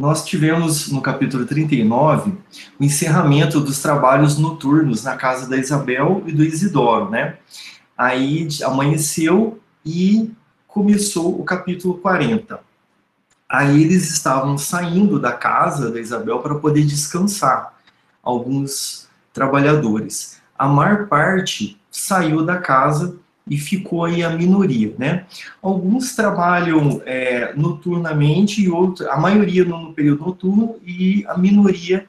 [0.00, 2.32] nós tivemos no capítulo 39
[2.78, 7.36] o encerramento dos trabalhos noturnos na casa da Isabel e do Isidoro, né?
[7.98, 10.30] Aí amanheceu e
[10.66, 12.60] começou o capítulo 40.
[13.46, 17.74] Aí eles estavam saindo da casa da Isabel para poder descansar,
[18.22, 20.40] alguns trabalhadores.
[20.58, 23.16] A maior parte saiu da casa
[23.50, 25.26] e ficou aí a minoria, né?
[25.60, 32.06] Alguns trabalham é, noturnamente e outros, a maioria no período noturno e a minoria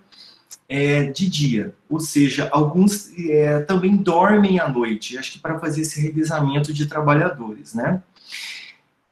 [0.70, 1.74] é, de dia.
[1.90, 6.86] Ou seja, alguns é, também dormem à noite, acho que para fazer esse revezamento de
[6.86, 8.04] trabalhadores, né?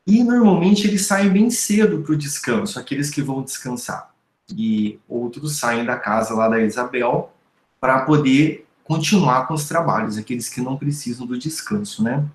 [0.06, 4.12] E normalmente eles saem bem cedo para o descanso, aqueles que vão descansar.
[4.56, 7.34] E outros saem da casa lá da Isabel
[7.82, 12.26] para poder continuar com os trabalhos, aqueles que não precisam do descanso, né?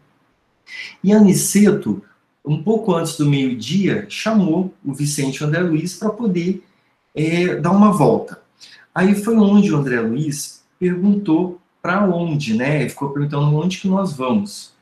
[1.03, 2.01] E Aniceto,
[2.45, 6.63] um pouco antes do meio-dia, chamou o Vicente André Luiz para poder
[7.13, 8.41] é, dar uma volta.
[8.95, 12.83] Aí foi onde o André Luiz perguntou para onde, né?
[12.83, 14.73] Ele ficou perguntando onde que nós vamos.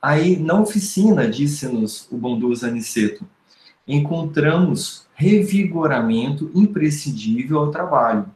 [0.00, 3.26] Aí, na oficina, disse-nos o bondoso Aniceto,
[3.84, 8.26] encontramos revigoramento imprescindível ao trabalho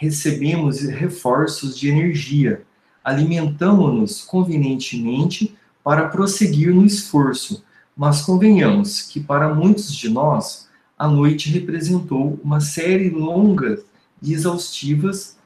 [0.00, 2.62] recebemos reforços de energia,
[3.04, 7.62] alimentamos-nos convenientemente para prosseguir no esforço,
[7.94, 13.82] mas convenhamos que para muitos de nós a noite representou uma série longa
[14.22, 15.36] de exaustivas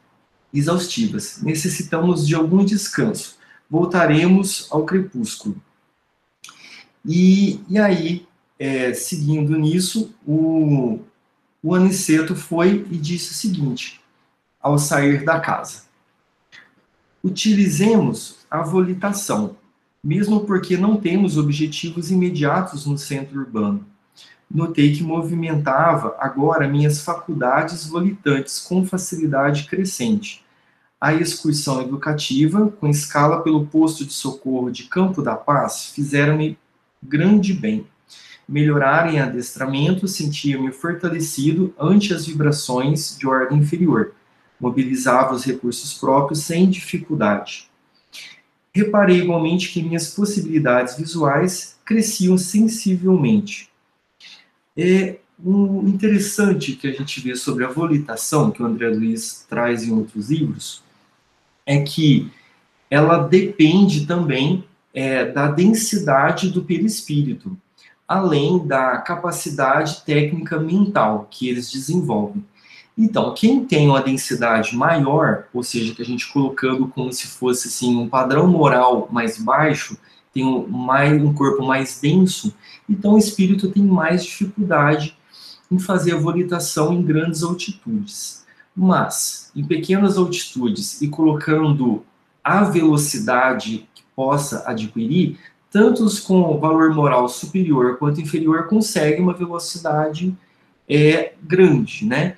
[0.53, 1.43] exaustivas.
[1.43, 3.37] Necessitamos de algum descanso.
[3.69, 5.61] Voltaremos ao crepúsculo.
[7.05, 8.25] E, e aí,
[8.57, 11.01] é, seguindo nisso, o,
[11.61, 14.04] o Aniceto foi e disse o seguinte:
[14.65, 15.83] ao sair da casa.
[17.23, 19.59] Utilizemos a volitação,
[20.03, 23.87] mesmo porque não temos objetivos imediatos no centro urbano.
[24.51, 30.43] Notei que movimentava agora minhas faculdades volitantes com facilidade crescente.
[30.99, 36.59] A excursão educativa, com escala pelo posto de socorro de Campo da Paz, fizeram-me
[37.03, 37.87] grande bem.
[38.49, 44.15] Melhorar em adestramento, sentia-me fortalecido ante as vibrações de ordem inferior
[44.65, 47.69] mobilizava os recursos próprios sem dificuldade.
[48.75, 53.69] Reparei igualmente que minhas possibilidades visuais cresciam sensivelmente.
[54.77, 59.85] É um interessante que a gente vê sobre a volitação, que o André Luiz traz
[59.85, 60.83] em outros livros,
[61.67, 62.31] é que
[62.91, 64.65] ela depende também
[64.95, 67.57] é, da densidade do perispírito,
[68.09, 72.45] além da capacidade técnica mental que eles desenvolvem.
[72.97, 77.69] Então, quem tem uma densidade maior, ou seja, que a gente colocando como se fosse
[77.69, 79.99] assim um padrão moral mais baixo,
[80.33, 82.55] tem um, mais, um corpo mais denso,
[82.89, 85.17] então o espírito tem mais dificuldade
[85.71, 88.45] em fazer a volitação em grandes altitudes.
[88.77, 92.05] Mas, em pequenas altitudes e colocando
[92.43, 95.39] a velocidade que possa adquirir,
[95.71, 100.37] tantos com valor moral superior quanto inferior conseguem uma velocidade
[100.89, 102.37] é, grande, né?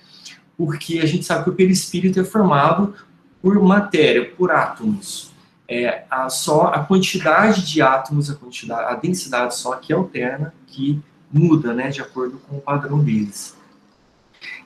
[0.56, 2.94] Porque a gente sabe que o perispírito é formado
[3.42, 5.32] por matéria, por átomos.
[5.68, 11.00] É a, só a quantidade de átomos, a, quantidade, a densidade só que alterna, que
[11.32, 13.56] muda, né, de acordo com o padrão deles.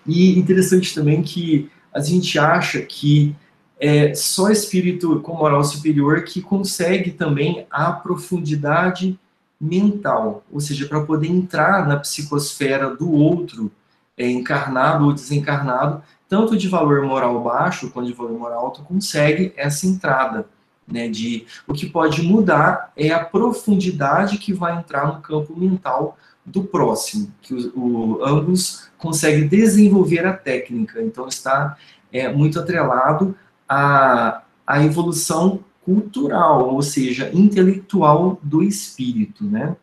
[0.07, 3.35] E interessante também que a gente acha que
[3.79, 9.19] é só espírito com moral superior que consegue também a profundidade
[9.61, 13.71] mental, ou seja, para poder entrar na psicosfera do outro,
[14.29, 19.87] encarnado ou desencarnado, tanto de valor moral baixo quanto de valor moral alto, consegue essa
[19.87, 20.47] entrada.
[20.91, 26.19] Né, de o que pode mudar é a profundidade que vai entrar no campo mental
[26.45, 31.01] do próximo, que o, o ambos conseguem desenvolver a técnica.
[31.01, 31.77] Então está
[32.13, 33.37] é, muito atrelado
[33.69, 39.77] à, à evolução cultural, ou seja, intelectual do espírito, né?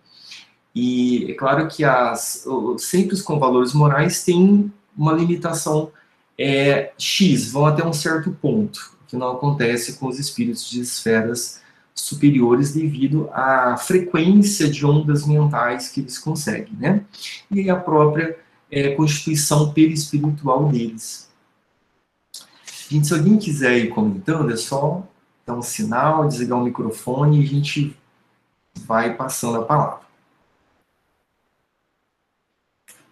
[0.80, 2.46] E é claro que as,
[2.78, 5.92] sempre com valores morais têm uma limitação
[6.38, 11.64] é, X, vão até um certo ponto, que não acontece com os espíritos de esferas
[11.96, 17.04] superiores devido à frequência de ondas mentais que eles conseguem, né?
[17.50, 18.38] E a própria
[18.70, 21.28] é, constituição perispiritual deles.
[22.88, 25.04] Gente, se alguém quiser ir comentando, é só
[25.44, 27.98] dar um sinal, desligar o microfone e a gente
[28.76, 30.07] vai passando a palavra.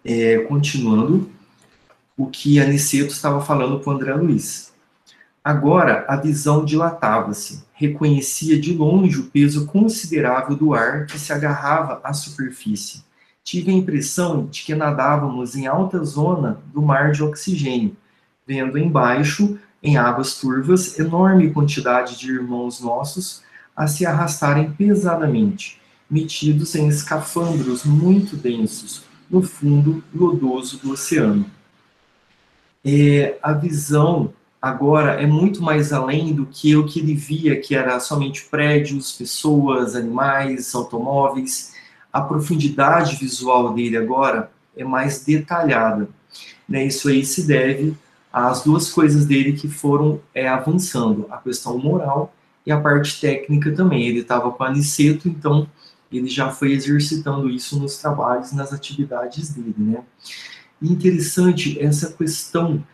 [0.06, 1.28] É, continuando
[2.16, 4.72] o que Aniceto estava falando com André Luiz.
[5.44, 12.00] Agora a visão dilatava-se, reconhecia de longe o peso considerável do ar que se agarrava
[12.04, 13.04] à superfície.
[13.44, 17.96] tive a impressão de que nadávamos em alta zona do mar de oxigênio,
[18.44, 23.42] vendo embaixo, em águas turvas, enorme quantidade de irmãos nossos
[23.76, 25.80] a se arrastarem pesadamente,
[26.10, 31.46] metidos em escafandros muito densos, no fundo lodoso do oceano.
[32.84, 37.74] É, a visão agora é muito mais além do que o que ele via, que
[37.74, 41.74] era somente prédios, pessoas, animais, automóveis.
[42.12, 46.08] A profundidade visual dele agora é mais detalhada.
[46.68, 46.86] Né?
[46.86, 47.94] Isso aí se deve
[48.32, 52.34] às duas coisas dele que foram é, avançando, a questão moral
[52.66, 54.06] e a parte técnica também.
[54.06, 55.66] Ele estava com aniceto, então
[56.10, 60.02] ele já foi exercitando isso nos trabalhos, nas atividades dele, né?
[60.80, 62.84] Interessante essa questão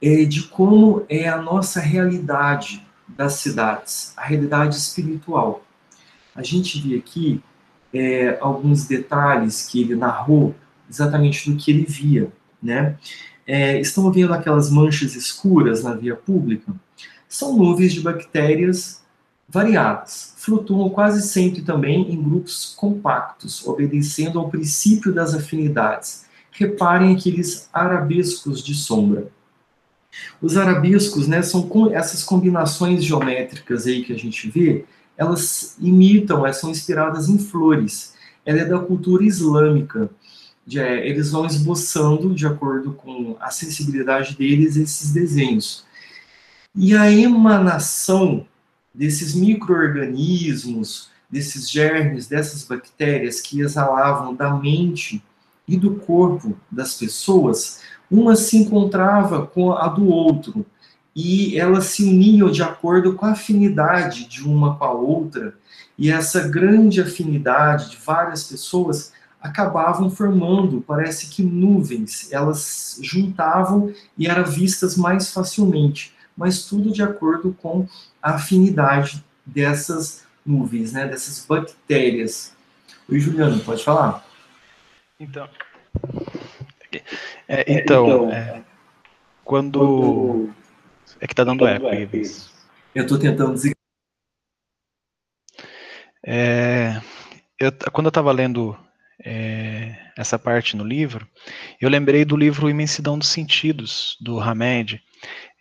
[0.00, 5.64] é, de como é a nossa realidade das cidades, a realidade espiritual.
[6.34, 7.42] A gente vê aqui
[7.92, 10.54] é, alguns detalhes que ele narrou
[10.88, 12.32] exatamente do que ele via,
[12.62, 12.96] né?
[13.46, 16.72] É, estão vendo aquelas manchas escuras na via pública?
[17.28, 19.01] São nuvens de bactérias
[19.52, 26.24] variadas, flutuam quase sempre também em grupos compactos, obedecendo ao princípio das afinidades.
[26.50, 29.28] Reparem aqueles arabescos de sombra.
[30.40, 36.56] Os arabescos, né, são essas combinações geométricas aí que a gente vê, elas imitam, elas
[36.56, 38.14] são inspiradas em flores.
[38.44, 40.10] Ela é da cultura islâmica.
[40.74, 45.84] É, eles vão esboçando, de acordo com a sensibilidade deles, esses desenhos.
[46.74, 48.46] E a emanação
[48.94, 55.22] desses micro-organismos, desses germes, dessas bactérias que exalavam da mente
[55.66, 57.80] e do corpo das pessoas,
[58.10, 60.66] uma se encontrava com a do outro.
[61.14, 65.54] E elas se uniam de acordo com a afinidade de uma com a outra,
[65.98, 74.26] e essa grande afinidade de várias pessoas acabavam formando, parece que nuvens, elas juntavam e
[74.26, 77.86] eram vistas mais facilmente, mas tudo de acordo com
[78.22, 82.56] a afinidade dessas nuvens, né, dessas bactérias.
[83.08, 84.24] Oi, Juliano, pode falar?
[85.18, 85.48] Então,
[87.48, 88.62] é, então, então é,
[89.44, 89.78] quando...
[89.78, 90.54] quando...
[91.20, 91.86] É que tá dando eco.
[92.94, 93.74] Eu tô tentando dizer.
[96.24, 97.00] É,
[97.58, 98.76] eu, quando eu estava lendo
[99.24, 101.26] é, essa parte no livro,
[101.80, 105.00] eu lembrei do livro Imensidão dos Sentidos, do Hamed.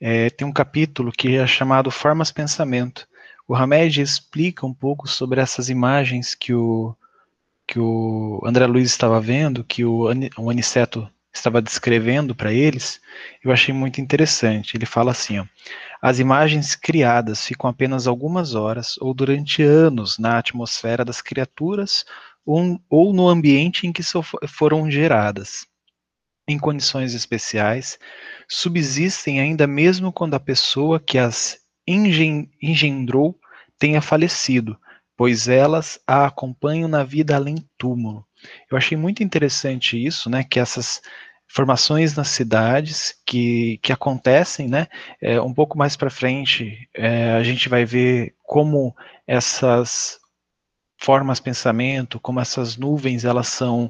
[0.04, 3.08] É, tem um capítulo que é chamado Formas Pensamento.
[3.48, 6.96] O Hamed explica um pouco sobre essas imagens que o,
[7.68, 10.08] que o André Luiz estava vendo, que o,
[10.40, 13.00] o Aniceto estava descrevendo para eles,
[13.44, 14.76] eu achei muito interessante.
[14.76, 15.46] Ele fala assim: ó,
[16.02, 22.06] as imagens criadas ficam apenas algumas horas ou durante anos na atmosfera das criaturas
[22.44, 25.68] ou, ou no ambiente em que so, foram geradas.
[26.52, 27.98] Em condições especiais,
[28.46, 31.58] subsistem ainda mesmo quando a pessoa que as
[31.88, 33.40] engendrou
[33.80, 34.78] tenha falecido,
[35.16, 38.28] pois elas a acompanham na vida além túmulo.
[38.70, 41.02] Eu achei muito interessante isso, né, que essas
[41.48, 44.88] formações nas cidades que, que acontecem, né,
[45.22, 48.94] é, um pouco mais para frente é, a gente vai ver como
[49.26, 50.20] essas
[50.98, 53.90] formas pensamento, como essas nuvens elas são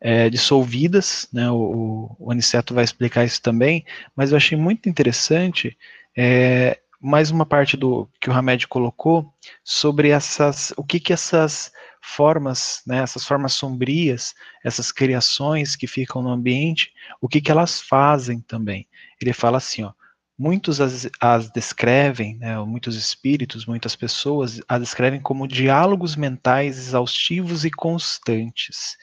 [0.00, 3.84] é, dissolvidas, né, o, o Aniceto vai explicar isso também,
[4.16, 5.76] mas eu achei muito interessante
[6.16, 9.32] é, mais uma parte do que o Hamed colocou
[9.64, 11.72] sobre essas, o que que essas
[12.02, 14.34] formas, né, essas formas sombrias,
[14.64, 18.86] essas criações que ficam no ambiente, o que, que elas fazem também.
[19.20, 19.92] Ele fala assim, ó,
[20.38, 27.64] muitos as, as descrevem, né, muitos espíritos, muitas pessoas as descrevem como diálogos mentais exaustivos
[27.64, 28.96] e constantes,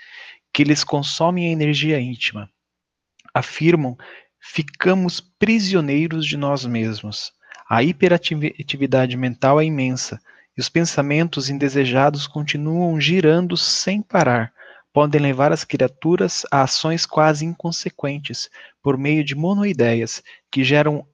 [0.57, 2.49] que lhes consomem a energia íntima.
[3.31, 3.95] Afirmam,
[4.39, 7.31] ficamos prisioneiros de nós mesmos.
[7.69, 10.19] A hiperatividade mental é imensa,
[10.57, 14.51] e os pensamentos indesejados continuam girando sem parar.
[14.91, 18.49] Podem levar as criaturas a ações quase inconsequentes,
[18.81, 21.05] por meio de monoideias, que geram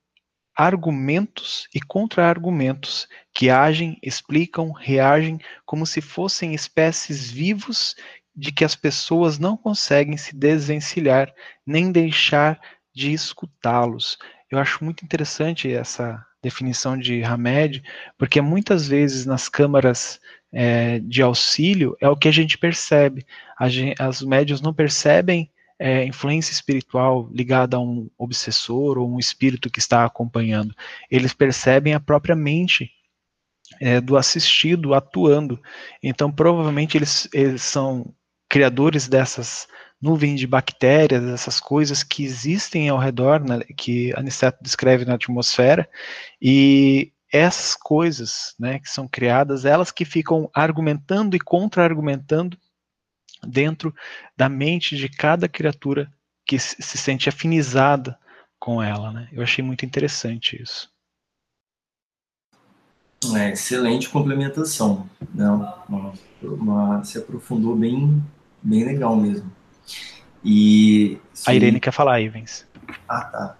[0.55, 7.93] argumentos e contra-argumentos, que agem, explicam, reagem como se fossem espécies vivos
[8.35, 11.33] de que as pessoas não conseguem se desvencilhar,
[11.65, 12.59] nem deixar
[12.93, 14.17] de escutá-los.
[14.49, 17.83] Eu acho muito interessante essa definição de Hamed,
[18.17, 20.19] porque muitas vezes nas câmaras
[20.51, 23.25] é, de auxílio é o que a gente percebe.
[23.57, 25.49] A gente, as médios não percebem
[25.79, 30.75] é, influência espiritual ligada a um obsessor ou um espírito que está acompanhando.
[31.09, 32.91] Eles percebem a própria mente
[33.81, 35.59] é, do assistido atuando.
[36.01, 38.13] Então, provavelmente, eles, eles são
[38.53, 39.67] criadores dessas
[39.99, 45.89] nuvem de bactérias, essas coisas que existem ao redor, né, que Aniceto descreve na atmosfera,
[46.39, 52.55] e essas coisas né, que são criadas, elas que ficam argumentando e contra-argumentando
[53.43, 53.91] dentro
[54.37, 56.13] da mente de cada criatura
[56.45, 58.19] que se sente afinizada
[58.59, 59.11] com ela.
[59.11, 59.29] Né?
[59.31, 60.93] Eu achei muito interessante isso.
[63.35, 65.09] É, excelente complementação.
[65.33, 65.49] Né?
[65.89, 68.21] uma, uma, se aprofundou bem,
[68.63, 69.51] bem legal mesmo.
[70.43, 72.67] E a Irene quer falar, Ivens.
[73.07, 73.57] Ah, tá.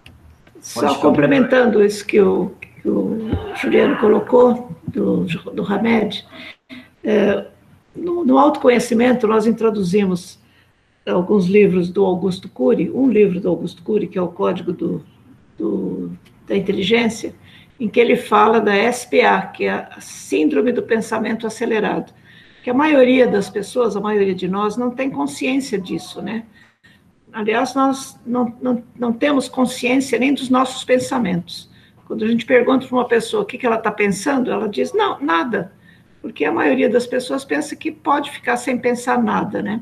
[0.54, 6.26] Pode Só complementando isso que o, que o Juliano colocou do, do Hamed,
[7.04, 7.46] é,
[7.96, 10.40] no, no autoconhecimento nós introduzimos
[11.06, 15.04] alguns livros do Augusto Cury, um livro do Augusto Cury, que é o Código do,
[15.58, 16.12] do,
[16.48, 17.36] da Inteligência,
[17.80, 22.14] em que ele fala da SPA, que é a Síndrome do Pensamento Acelerado,
[22.64, 26.46] que a maioria das pessoas, a maioria de nós, não tem consciência disso, né?
[27.34, 31.70] Aliás, nós não, não, não temos consciência nem dos nossos pensamentos.
[32.06, 34.94] Quando a gente pergunta para uma pessoa o que, que ela está pensando, ela diz,
[34.94, 35.74] não, nada,
[36.22, 39.82] porque a maioria das pessoas pensa que pode ficar sem pensar nada, né?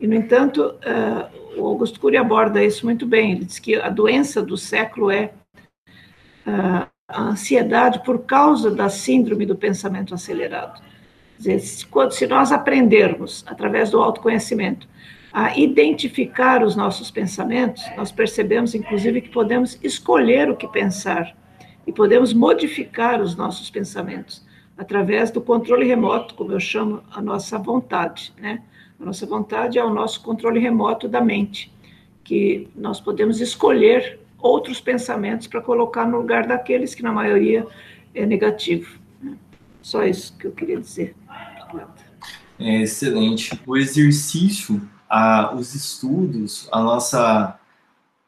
[0.00, 3.32] E, no entanto, uh, o Augusto Cury aborda isso muito bem.
[3.32, 5.32] Ele diz que a doença do século é
[6.46, 10.80] uh, a ansiedade por causa da síndrome do pensamento acelerado.
[11.44, 14.88] Dizer, quando, se nós aprendermos, através do autoconhecimento,
[15.30, 21.36] a identificar os nossos pensamentos, nós percebemos, inclusive, que podemos escolher o que pensar
[21.86, 24.42] e podemos modificar os nossos pensamentos
[24.78, 28.62] através do controle remoto, como eu chamo a nossa vontade, né?
[28.98, 31.70] A nossa vontade é o nosso controle remoto da mente,
[32.22, 37.66] que nós podemos escolher outros pensamentos para colocar no lugar daqueles que, na maioria,
[38.14, 39.03] é negativo.
[39.84, 41.14] Só isso que eu queria dizer.
[42.58, 43.60] É excelente.
[43.66, 47.60] O exercício, a, os estudos, a nossa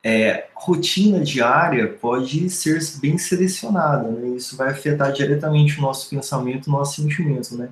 [0.05, 4.07] é, rotina diária pode ser bem selecionada.
[4.07, 4.37] Né?
[4.37, 7.57] Isso vai afetar diretamente o nosso pensamento, o nosso sentimento.
[7.57, 7.71] Né?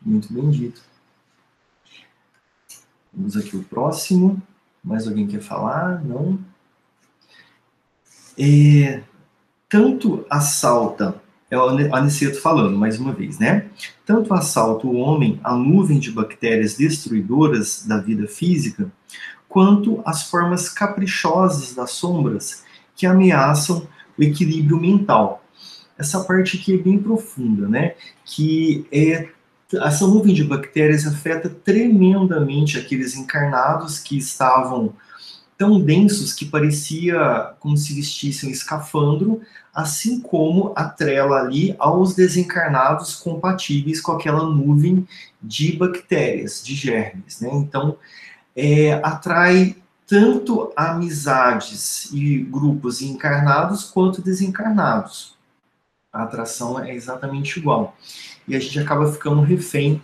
[0.00, 0.80] Muito bem dito.
[3.12, 4.40] Vamos aqui o próximo.
[4.84, 6.04] Mais alguém quer falar?
[6.04, 6.38] Não?
[8.38, 9.02] É,
[9.68, 13.66] tanto assalta, é o Aniceto falando mais uma vez, né?
[14.04, 18.90] Tanto assalta o homem a nuvem de bactérias destruidoras da vida física,
[19.48, 22.64] quanto as formas caprichosas das sombras
[22.96, 23.86] que ameaçam
[24.18, 25.44] o equilíbrio mental.
[25.96, 27.94] Essa parte aqui é bem profunda, né?
[28.24, 29.28] Que é
[29.74, 34.94] essa nuvem de bactérias afeta tremendamente aqueles encarnados que estavam
[35.56, 39.40] tão densos que parecia como se vestissem escafandro,
[39.74, 45.06] assim como atrela ali aos desencarnados compatíveis com aquela nuvem
[45.42, 47.40] de bactérias, de germes.
[47.40, 47.50] Né?
[47.52, 47.96] Então,
[48.54, 55.36] é, atrai tanto amizades e grupos encarnados quanto desencarnados.
[56.12, 57.96] A atração é exatamente igual.
[58.46, 60.00] E a gente acaba ficando refém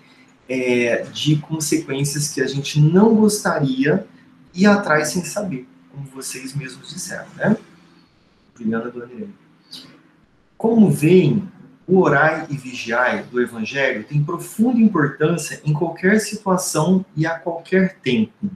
[0.48, 4.06] é, de consequências que a gente não gostaria
[4.54, 7.56] ir atrás sem saber, como vocês mesmos disseram, né?
[8.56, 9.28] Juliana do
[10.56, 11.48] Como veem,
[11.86, 17.96] o orai e vigiai do Evangelho tem profunda importância em qualquer situação e a qualquer
[17.96, 18.50] tempo.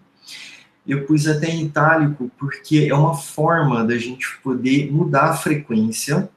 [0.87, 6.31] Eu pus até em itálico porque é uma forma da gente poder mudar a frequência,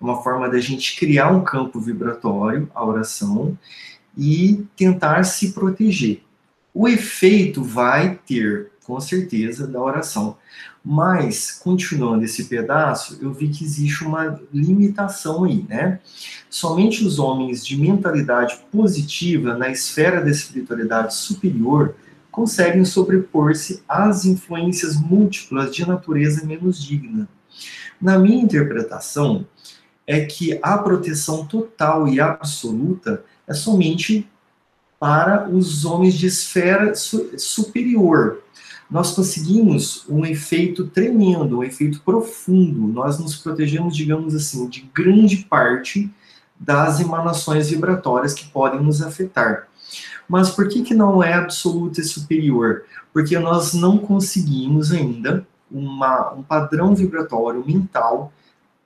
[0.00, 3.58] é uma forma da gente criar um campo vibratório, a oração,
[4.16, 6.22] e tentar se proteger.
[6.72, 10.36] O efeito vai ter com certeza, da oração.
[10.84, 16.00] Mas, continuando esse pedaço, eu vi que existe uma limitação aí, né?
[16.48, 21.94] Somente os homens de mentalidade positiva na esfera da espiritualidade superior
[22.32, 27.28] conseguem sobrepor-se às influências múltiplas de natureza menos digna.
[28.02, 29.46] Na minha interpretação,
[30.04, 34.28] é que a proteção total e absoluta é somente
[35.00, 38.42] para os homens de esfera su superior,
[38.90, 42.88] nós conseguimos um efeito tremendo, um efeito profundo.
[42.88, 46.10] Nós nos protegemos, digamos assim, de grande parte
[46.58, 49.68] das emanações vibratórias que podem nos afetar.
[50.28, 52.84] Mas por que, que não é absoluta e superior?
[53.12, 58.32] Porque nós não conseguimos ainda uma, um padrão vibratório mental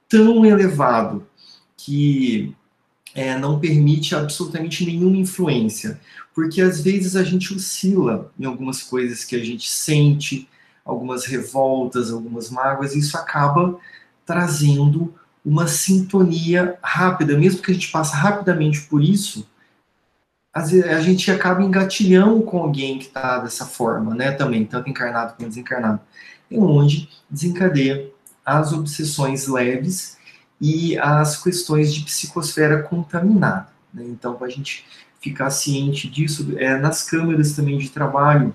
[0.09, 1.27] tão elevado
[1.77, 2.55] que
[3.15, 6.01] é, não permite absolutamente nenhuma influência.
[6.35, 10.49] Porque às vezes a gente oscila em algumas coisas que a gente sente,
[10.85, 13.79] algumas revoltas, algumas mágoas, e isso acaba
[14.27, 19.47] trazendo uma sintonia rápida, mesmo que a gente passe rapidamente por isso,
[20.53, 25.49] a gente acaba engatilhando com alguém que está dessa forma, né, também, tanto encarnado como
[25.49, 26.01] desencarnado,
[26.51, 28.09] é onde desencadeia
[28.47, 30.17] as obsessões leves
[30.61, 33.69] e as questões de psicosfera contaminada.
[33.93, 34.05] Né?
[34.09, 34.85] Então, para a gente
[35.21, 38.55] ficar ciente disso, é, nas câmeras também de trabalho,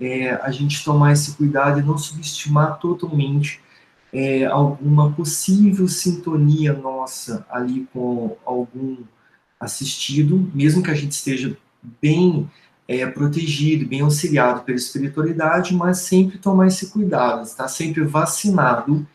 [0.00, 3.60] é, a gente tomar esse cuidado e não subestimar totalmente
[4.12, 8.98] é, alguma possível sintonia nossa ali com algum
[9.58, 11.56] assistido, mesmo que a gente esteja
[12.00, 12.48] bem
[12.86, 19.06] é, protegido, bem auxiliado pela espiritualidade, mas sempre tomar esse cuidado, estar sempre vacinado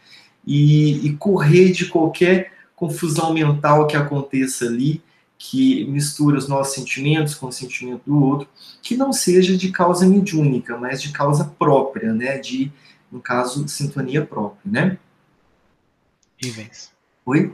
[0.45, 5.01] e, e correr de qualquer confusão mental que aconteça ali,
[5.38, 8.47] que mistura os nossos sentimentos com o sentimento do outro,
[8.81, 12.38] que não seja de causa mediúnica, mas de causa própria, né?
[12.38, 12.71] De,
[13.12, 14.97] no caso, sintonia própria, né?
[16.41, 16.91] Ivens.
[17.25, 17.53] Oi?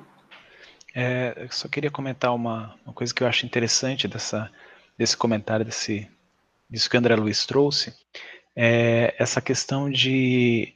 [0.94, 4.50] É, eu só queria comentar uma, uma coisa que eu acho interessante dessa,
[4.98, 6.08] desse comentário, desse,
[6.70, 7.94] disso que André Luiz trouxe,
[8.56, 10.74] é essa questão de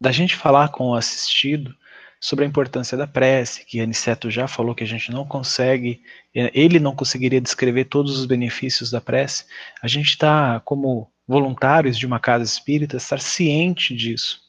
[0.00, 1.74] da gente falar com o assistido
[2.20, 6.02] sobre a importância da prece, que Aniceto já falou que a gente não consegue,
[6.34, 9.46] ele não conseguiria descrever todos os benefícios da prece,
[9.82, 14.40] a gente está, como voluntários de uma casa espírita, estar ciente disso.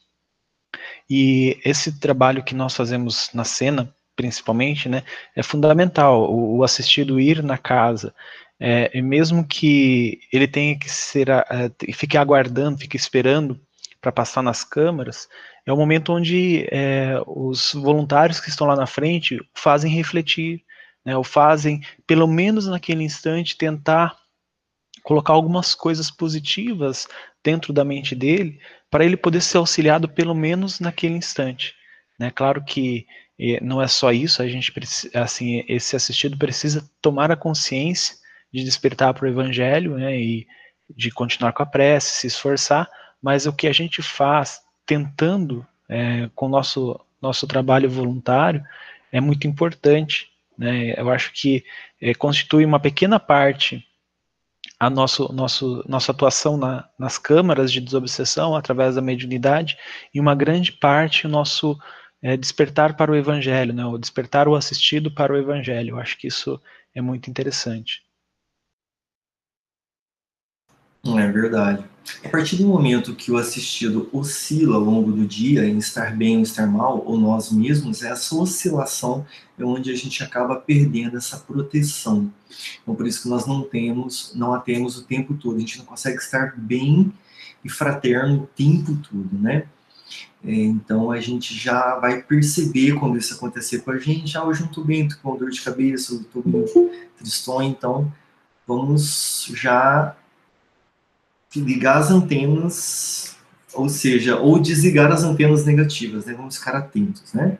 [1.08, 5.02] E esse trabalho que nós fazemos na cena, principalmente, né,
[5.34, 8.14] é fundamental, o, o assistido ir na casa,
[8.60, 13.60] é, mesmo que ele tenha que ser, uh, fique aguardando, fique esperando
[14.02, 15.28] para passar nas câmaras,
[15.64, 20.64] é o momento onde é, os voluntários que estão lá na frente fazem refletir,
[21.04, 24.16] né, ou fazem, pelo menos naquele instante, tentar
[25.04, 27.08] colocar algumas coisas positivas
[27.44, 31.74] dentro da mente dele, para ele poder ser auxiliado pelo menos naquele instante.
[32.18, 32.30] Né?
[32.30, 33.06] Claro que
[33.62, 34.72] não é só isso, a gente
[35.14, 38.16] assim, esse assistido precisa tomar a consciência
[38.52, 40.46] de despertar para o evangelho, né, e
[40.94, 42.88] de continuar com a prece, se esforçar,
[43.22, 48.64] mas o que a gente faz tentando é, com o nosso, nosso trabalho voluntário
[49.12, 50.30] é muito importante.
[50.58, 50.98] Né?
[50.98, 51.64] Eu acho que
[52.00, 53.86] é, constitui uma pequena parte
[54.78, 59.78] a nosso, nosso, nossa atuação na, nas câmaras de desobsessão através da mediunidade
[60.12, 61.78] e uma grande parte o nosso
[62.20, 63.84] é, despertar para o evangelho, né?
[63.84, 65.90] o despertar o assistido para o evangelho.
[65.90, 66.60] Eu acho que isso
[66.94, 68.02] é muito interessante.
[71.04, 71.91] É verdade.
[72.24, 76.36] A partir do momento que o assistido oscila ao longo do dia em estar bem
[76.36, 79.26] ou estar mal, ou nós mesmos, essa oscilação
[79.58, 82.32] é onde a gente acaba perdendo essa proteção.
[82.82, 85.56] Então, por isso que nós não temos, não a temos o tempo todo.
[85.56, 87.12] A gente não consegue estar bem
[87.64, 89.66] e fraterno o tempo todo, né?
[90.44, 94.60] É, então a gente já vai perceber quando isso acontecer com a gente, ah, hoje
[94.60, 98.12] não estou bem, estou com dor de cabeça, estou meio tristonho, então
[98.66, 100.16] vamos já
[101.60, 103.36] ligar as antenas,
[103.74, 106.34] ou seja, ou desligar as antenas negativas, né?
[106.34, 107.58] Vamos ficar atentos, né?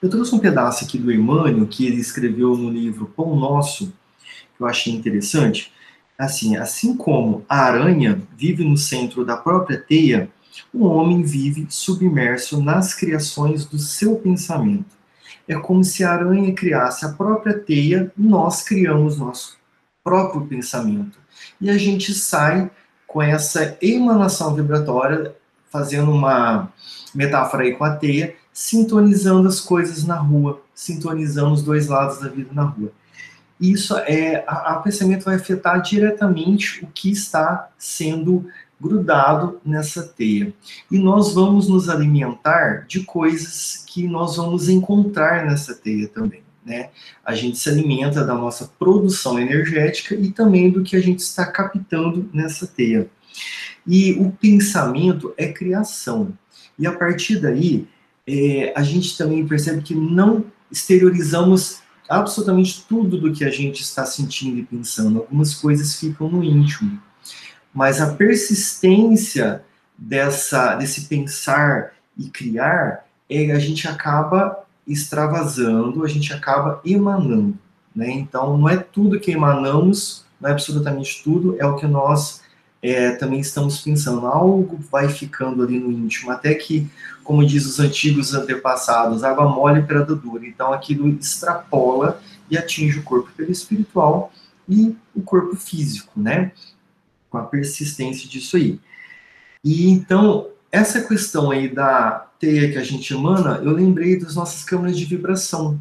[0.00, 3.92] Eu trouxe um pedaço aqui do Emmanuel, que ele escreveu no livro Pão Nosso,
[4.56, 5.72] que eu achei interessante.
[6.18, 10.30] Assim, assim como a aranha vive no centro da própria teia,
[10.72, 14.98] o homem vive submerso nas criações do seu pensamento.
[15.46, 19.58] É como se a aranha criasse a própria teia, nós criamos nosso
[20.02, 21.19] próprio pensamento
[21.60, 22.70] e a gente sai
[23.06, 25.34] com essa emanação vibratória,
[25.70, 26.72] fazendo uma
[27.14, 32.28] metáfora aí com a teia, sintonizando as coisas na rua, sintonizando os dois lados da
[32.28, 32.92] vida na rua.
[33.60, 38.46] Isso é, a, a pensamento vai afetar diretamente o que está sendo
[38.80, 40.52] grudado nessa teia.
[40.90, 46.90] E nós vamos nos alimentar de coisas que nós vamos encontrar nessa teia também né?
[47.24, 51.46] A gente se alimenta da nossa produção energética e também do que a gente está
[51.46, 53.08] captando nessa teia.
[53.86, 56.36] E o pensamento é criação.
[56.78, 57.88] E a partir daí,
[58.26, 64.04] é, a gente também percebe que não exteriorizamos absolutamente tudo do que a gente está
[64.04, 65.20] sentindo e pensando.
[65.20, 67.00] Algumas coisas ficam no íntimo.
[67.72, 69.62] Mas a persistência
[69.96, 77.56] dessa, desse pensar e criar, é, a gente acaba extravasando, a gente acaba emanando.
[77.94, 78.10] Né?
[78.10, 82.40] Então, não é tudo que emanamos, não é absolutamente tudo, é o que nós
[82.82, 84.26] é, também estamos pensando.
[84.26, 86.90] Algo vai ficando ali no íntimo, até que,
[87.22, 90.46] como diz os antigos antepassados, água mole para dura.
[90.46, 94.32] Então, aquilo extrapola e atinge o corpo espiritual
[94.68, 96.52] e o corpo físico, né?
[97.28, 98.80] Com a persistência disso aí.
[99.62, 104.64] E então, essa questão aí da teia que a gente emana, eu lembrei das nossas
[104.64, 105.80] câmeras de vibração.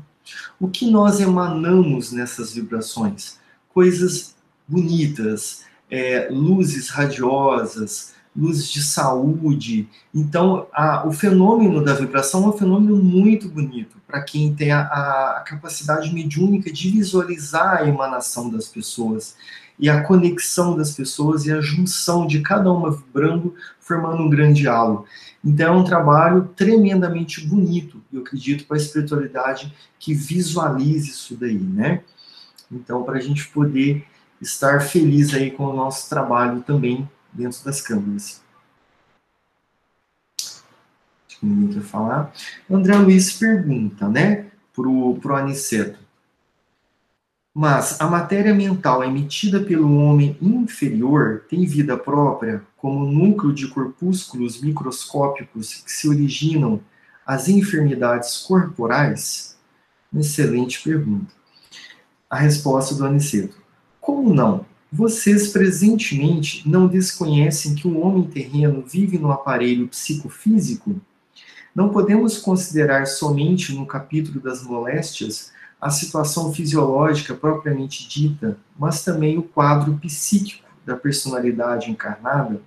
[0.60, 3.40] O que nós emanamos nessas vibrações?
[3.80, 4.36] coisas
[4.68, 9.88] bonitas, é, luzes radiosas, luzes de saúde.
[10.14, 14.82] Então, a, o fenômeno da vibração é um fenômeno muito bonito para quem tem a,
[14.82, 19.36] a, capacidade mediúnica de visualizar a emanação das pessoas
[19.80, 24.68] e a conexão das pessoas e a junção de cada uma vibrando, formando um grande
[24.68, 25.06] halo.
[25.44, 31.58] Então, é um trabalho tremendamente bonito, eu acredito, para a espiritualidade que visualize isso daí,
[31.58, 32.04] né?
[32.70, 34.06] Então, para a gente poder
[34.42, 38.42] estar feliz aí com o nosso trabalho também dentro das câmeras.
[41.28, 42.34] Acho que ninguém quer falar.
[42.70, 46.09] André Luiz pergunta, né, pro, pro Aniceto.
[47.54, 54.62] Mas a matéria mental emitida pelo homem inferior tem vida própria, como núcleo de corpúsculos
[54.62, 56.80] microscópicos que se originam
[57.26, 59.58] as enfermidades corporais?
[60.14, 61.34] Excelente pergunta.
[62.30, 63.58] A resposta do Aniceto.
[64.00, 64.66] Como não?
[64.92, 71.00] Vocês presentemente não desconhecem que o homem terreno vive no aparelho psicofísico?
[71.76, 79.38] Não podemos considerar somente no capítulo das moléstias a situação fisiológica propriamente dita, mas também
[79.38, 82.62] o quadro psíquico da personalidade encarnada?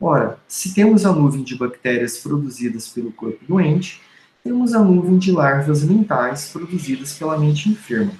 [0.00, 4.02] Ora, se temos a nuvem de bactérias produzidas pelo corpo doente,
[4.42, 8.12] temos a nuvem de larvas mentais produzidas pela mente enferma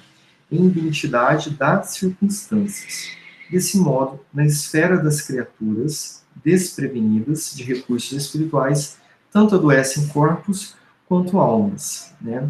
[0.49, 3.09] em identidade das circunstâncias.
[3.49, 8.97] Desse modo, na esfera das criaturas desprevenidas de recursos espirituais,
[9.31, 10.75] tanto adoecem corpos
[11.07, 12.13] quanto almas.
[12.21, 12.49] Né?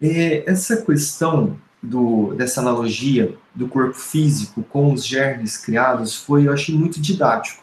[0.00, 6.52] E essa questão do, dessa analogia do corpo físico com os germes criados foi, eu
[6.52, 7.62] achei, muito didático.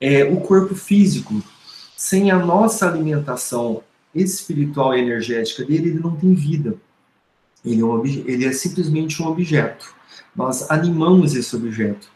[0.00, 1.42] É, o corpo físico,
[1.96, 3.82] sem a nossa alimentação
[4.14, 6.76] espiritual e energética dele, ele não tem vida.
[7.64, 9.92] Ele é, um, ele é simplesmente um objeto.
[10.34, 12.08] Nós animamos esse objeto.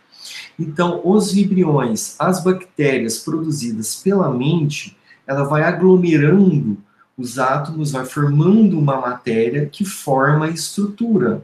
[0.58, 6.78] Então, os vibriões, as bactérias produzidas pela mente, ela vai aglomerando
[7.16, 11.42] os átomos, vai formando uma matéria que forma a estrutura,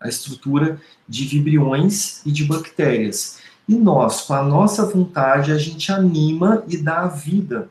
[0.00, 3.38] a estrutura de vibriões e de bactérias.
[3.68, 7.68] E nós, com a nossa vontade, a gente anima e dá vida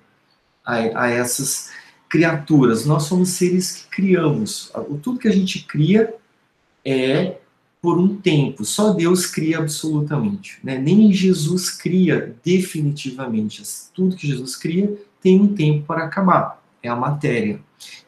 [0.66, 1.72] a, a essas
[2.10, 4.72] criaturas, nós somos seres que criamos.
[5.02, 6.14] Tudo que a gente cria
[6.86, 7.38] é
[7.82, 8.64] por um tempo.
[8.64, 10.58] Só Deus cria absolutamente.
[10.64, 10.78] Né?
[10.78, 13.62] Nem Jesus cria definitivamente.
[13.94, 16.63] Tudo que Jesus cria tem um tempo para acabar.
[16.84, 17.62] É a matéria.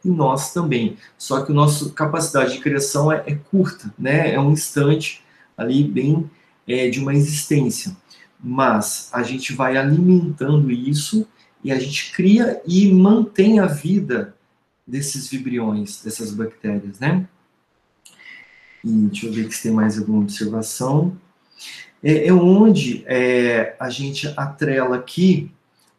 [0.04, 0.98] E nós também.
[1.18, 4.34] Só que a nossa capacidade de criação é, é curta, né?
[4.34, 5.24] É um instante
[5.58, 6.30] ali bem
[6.68, 7.96] é, de uma existência.
[8.40, 11.26] Mas a gente vai alimentando isso
[11.64, 14.36] e a gente cria e mantém a vida
[14.86, 17.28] desses vibriões, dessas bactérias, né?
[18.84, 21.18] E deixa eu ver se tem mais alguma observação.
[22.04, 25.52] É, é onde é, a gente atrela aqui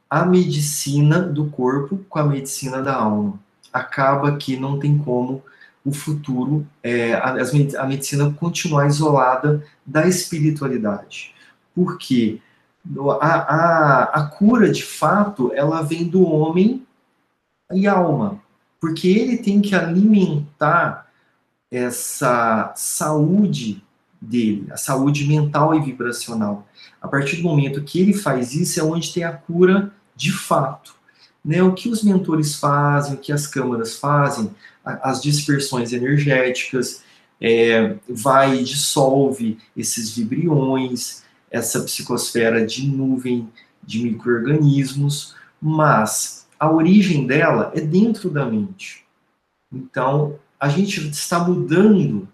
[0.08, 3.38] a medicina do corpo com a medicina da alma.
[3.72, 5.42] Acaba que não tem como
[5.84, 7.36] o futuro, é, a,
[7.78, 11.32] a medicina continuar isolada da espiritualidade.
[11.74, 12.40] Por quê?
[13.20, 16.86] a, a, a cura, de fato, ela vem do homem
[17.72, 18.40] e alma,
[18.80, 21.06] porque ele tem que alimentar
[21.70, 23.82] essa saúde
[24.26, 26.66] dele, a saúde mental e vibracional.
[27.00, 30.94] A partir do momento que ele faz isso, é onde tem a cura de fato.
[31.44, 31.62] Né?
[31.62, 34.50] O que os mentores fazem, o que as câmaras fazem,
[34.84, 37.02] as dispersões energéticas,
[37.40, 43.48] é, vai dissolve esses vibriões, essa psicosfera de nuvem
[43.82, 49.04] de micro-organismos, mas a origem dela é dentro da mente.
[49.72, 52.26] Então, a gente está mudando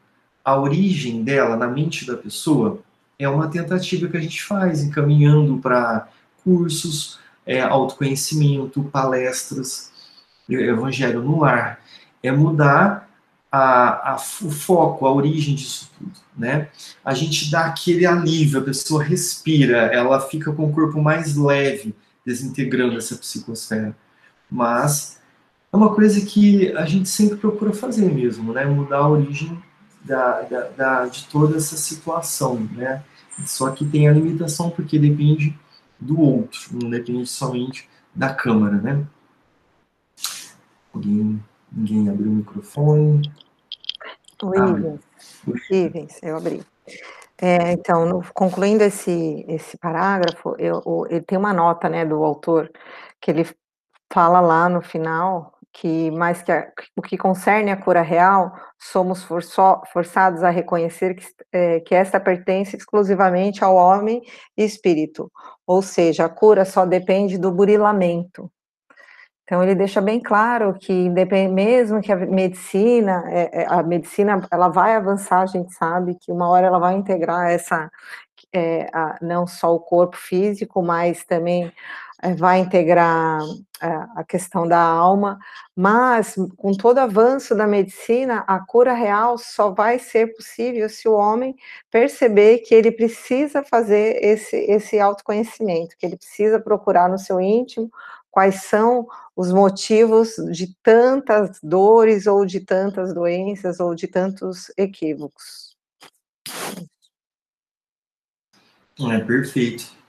[0.45, 2.81] a origem dela na mente da pessoa,
[3.19, 6.09] é uma tentativa que a gente faz, encaminhando para
[6.43, 9.93] cursos, é, autoconhecimento, palestras,
[10.49, 11.81] evangelho no lar.
[12.23, 13.09] É mudar
[13.51, 16.69] a, a, o foco, a origem disso tudo, né?
[17.05, 21.95] A gente dá aquele alívio, a pessoa respira, ela fica com o corpo mais leve,
[22.25, 23.95] desintegrando essa psicosfera.
[24.51, 25.21] Mas
[25.73, 28.65] é uma coisa que a gente sempre procura fazer mesmo, né?
[28.65, 29.63] Mudar a origem
[30.05, 33.03] da, da, da, de toda essa situação, né?
[33.47, 35.59] Só que tem a limitação porque depende
[35.99, 39.07] do outro, não depende somente da câmara, né?
[40.93, 41.43] Alguém
[41.75, 43.33] Ninguém abriu o microfone.
[44.43, 45.01] O Ivens.
[45.49, 46.63] Ah, Ivens, eu abri.
[47.39, 52.23] É, então, no, concluindo esse, esse parágrafo, eu, o, ele tem uma nota né, do
[52.23, 52.71] autor
[53.21, 53.49] que ele
[54.13, 59.25] fala lá no final que mais que a, o que concerne a cura real, somos
[59.25, 64.23] forçados a reconhecer que, é, que esta pertence exclusivamente ao homem
[64.57, 65.31] e espírito,
[65.67, 68.51] ou seja, a cura só depende do burilamento.
[69.45, 71.11] Então ele deixa bem claro que
[71.51, 76.31] mesmo que a medicina, é, é, a medicina ela vai avançar, a gente sabe que
[76.33, 77.91] uma hora ela vai integrar essa
[78.53, 81.73] é, a, não só o corpo físico, mas também
[82.37, 83.41] vai integrar
[83.83, 85.41] é, a questão da alma,
[85.75, 91.15] mas com todo avanço da medicina, a cura real só vai ser possível se o
[91.15, 91.57] homem
[91.91, 97.91] perceber que ele precisa fazer esse, esse autoconhecimento, que ele precisa procurar no seu íntimo
[98.31, 105.77] quais são os motivos de tantas dores ou de tantas doenças ou de tantos equívocos.
[109.11, 110.02] É perfeito.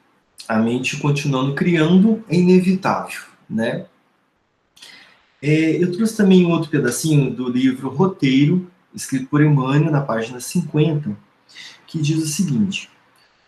[0.48, 3.86] A mente continuando criando é inevitável, né?
[5.42, 10.40] É, eu trouxe também um outro pedacinho do livro Roteiro, escrito por Emmanuel, na página
[10.40, 11.16] 50,
[11.88, 12.90] que diz o seguinte: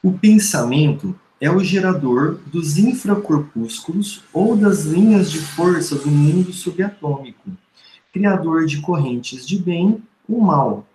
[0.02, 7.52] O pensamento é o gerador dos infracorpúsculos ou das linhas de força do mundo subatômico,
[8.14, 10.88] criador de correntes de bem ou mal,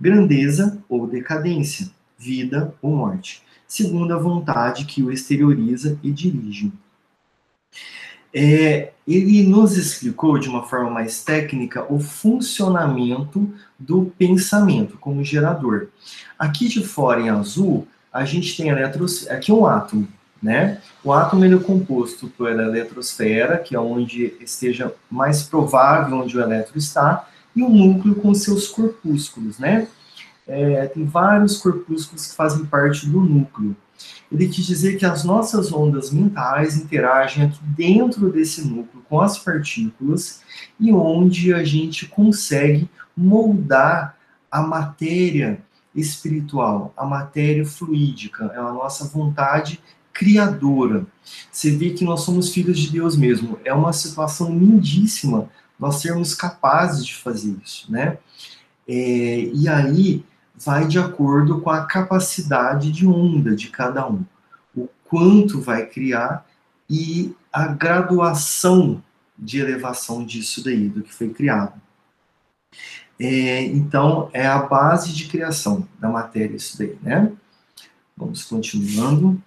[0.00, 6.72] grandeza ou decadência, vida ou morte segundo a vontade que o exterioriza e dirige.
[8.34, 15.86] É, ele nos explicou de uma forma mais técnica o funcionamento do pensamento como gerador.
[16.36, 20.08] Aqui de fora em azul, a gente tem eletros, aqui um átomo,
[20.42, 20.80] né?
[21.04, 26.40] O átomo ele é composto pela eletrosfera, que é onde esteja mais provável onde o
[26.40, 29.86] elétron está, e o núcleo com seus corpúsculos, né?
[30.50, 33.76] É, tem vários corpúsculos que fazem parte do núcleo.
[34.32, 39.38] Ele quis dizer que as nossas ondas mentais interagem aqui dentro desse núcleo com as
[39.38, 40.42] partículas
[40.78, 44.16] e onde a gente consegue moldar
[44.50, 45.62] a matéria
[45.94, 49.80] espiritual, a matéria fluídica, é a nossa vontade
[50.12, 51.06] criadora.
[51.50, 53.58] Você vê que nós somos filhos de Deus mesmo.
[53.64, 58.18] É uma situação lindíssima nós sermos capazes de fazer isso, né?
[58.86, 60.24] É, e aí
[60.62, 64.24] vai de acordo com a capacidade de onda de cada um,
[64.76, 66.46] o quanto vai criar
[66.88, 69.02] e a graduação
[69.38, 71.80] de elevação disso daí, do que foi criado.
[73.18, 77.32] É, então, é a base de criação da matéria isso daí, né?
[78.16, 79.42] Vamos continuando.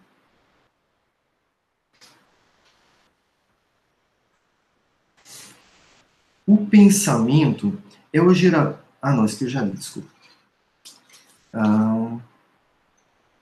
[6.46, 7.78] O pensamento
[8.12, 8.78] é o gerador.
[9.02, 10.13] Ah, não, isso que eu já li, desculpa.
[11.54, 12.18] Ah,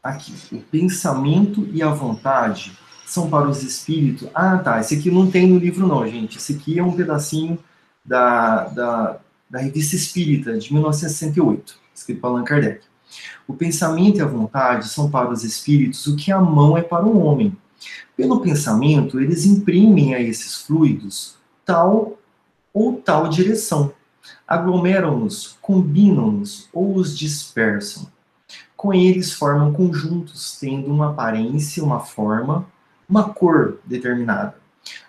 [0.04, 4.28] aqui, o pensamento e a vontade são para os espíritos.
[4.34, 4.80] Ah, tá.
[4.80, 6.38] Esse aqui não tem no livro, não, gente.
[6.38, 7.58] Esse aqui é um pedacinho
[8.04, 9.19] da, da,
[9.50, 12.82] da Revista Espírita, de 1968, escrito por Allan Kardec.
[13.47, 17.06] O pensamento e a vontade são para os espíritos o que a mão é para
[17.06, 17.56] o homem.
[18.15, 22.17] Pelo pensamento, eles imprimem a esses fluidos tal
[22.74, 23.93] ou tal direção
[24.51, 28.11] aglomeram-nos, combinam-nos ou os dispersam.
[28.75, 32.67] Com eles formam conjuntos, tendo uma aparência, uma forma,
[33.07, 34.55] uma cor determinada.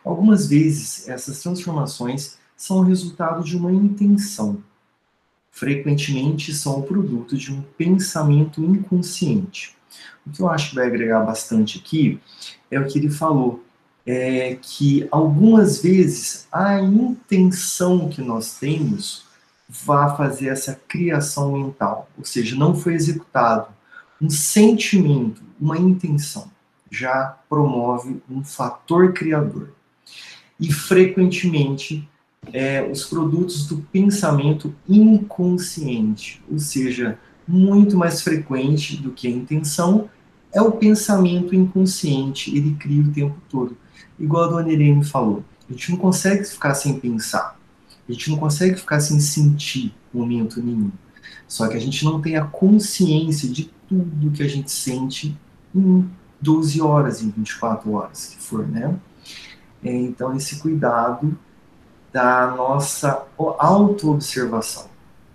[0.05, 4.63] Algumas vezes, essas transformações são resultado de uma intenção.
[5.51, 9.77] Frequentemente, são o produto de um pensamento inconsciente.
[10.25, 12.21] O que eu acho que vai agregar bastante aqui
[12.71, 13.65] é o que ele falou,
[14.07, 19.32] é que algumas vezes a intenção que nós temos
[19.85, 23.69] vá fazer essa criação mental, ou seja, não foi executado
[24.21, 26.51] um sentimento, uma intenção,
[26.91, 29.73] já promove um fator criador.
[30.61, 32.09] E frequentemente
[32.53, 40.09] é, os produtos do pensamento inconsciente, ou seja, muito mais frequente do que a intenção,
[40.53, 43.77] é o pensamento inconsciente, ele cria o tempo todo.
[44.19, 47.59] Igual a dona Irene falou, a gente não consegue ficar sem pensar.
[48.09, 50.91] A gente não consegue ficar sem sentir momento nenhum.
[51.47, 55.37] Só que a gente não tem a consciência de tudo que a gente sente
[55.75, 56.09] em
[56.41, 58.95] 12 horas, em 24 horas, que for, né?
[59.85, 61.37] É, então, esse cuidado
[62.13, 64.87] da nossa auto-observação,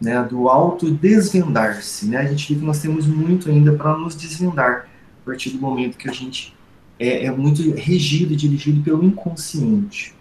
[0.01, 0.23] né?
[0.23, 2.17] Do auto-desvendar-se, né?
[2.17, 4.87] A gente vê que nós temos muito ainda para nos desvendar
[5.21, 6.55] a partir do momento que a gente
[6.99, 10.16] é, é muito regido e dirigido pelo inconsciente.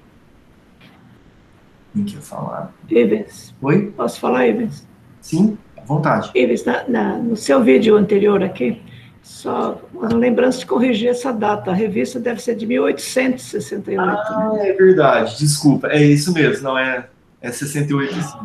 [1.96, 2.74] Quem quer falar?
[2.90, 3.54] Ivens.
[3.62, 3.90] Oi?
[3.96, 4.86] Posso falar, Ivens?
[5.22, 6.30] Sim, à vontade.
[6.34, 8.82] Ivens, na, na, no seu vídeo anterior aqui,
[9.22, 11.70] Só uma lembrança de corrigir essa data.
[11.70, 13.98] A revista deve ser de 1868.
[13.98, 14.68] Ah, né?
[14.68, 15.38] é verdade.
[15.38, 15.88] Desculpa.
[15.88, 16.64] É isso mesmo.
[16.64, 17.08] Não é,
[17.40, 18.38] é 68 sim.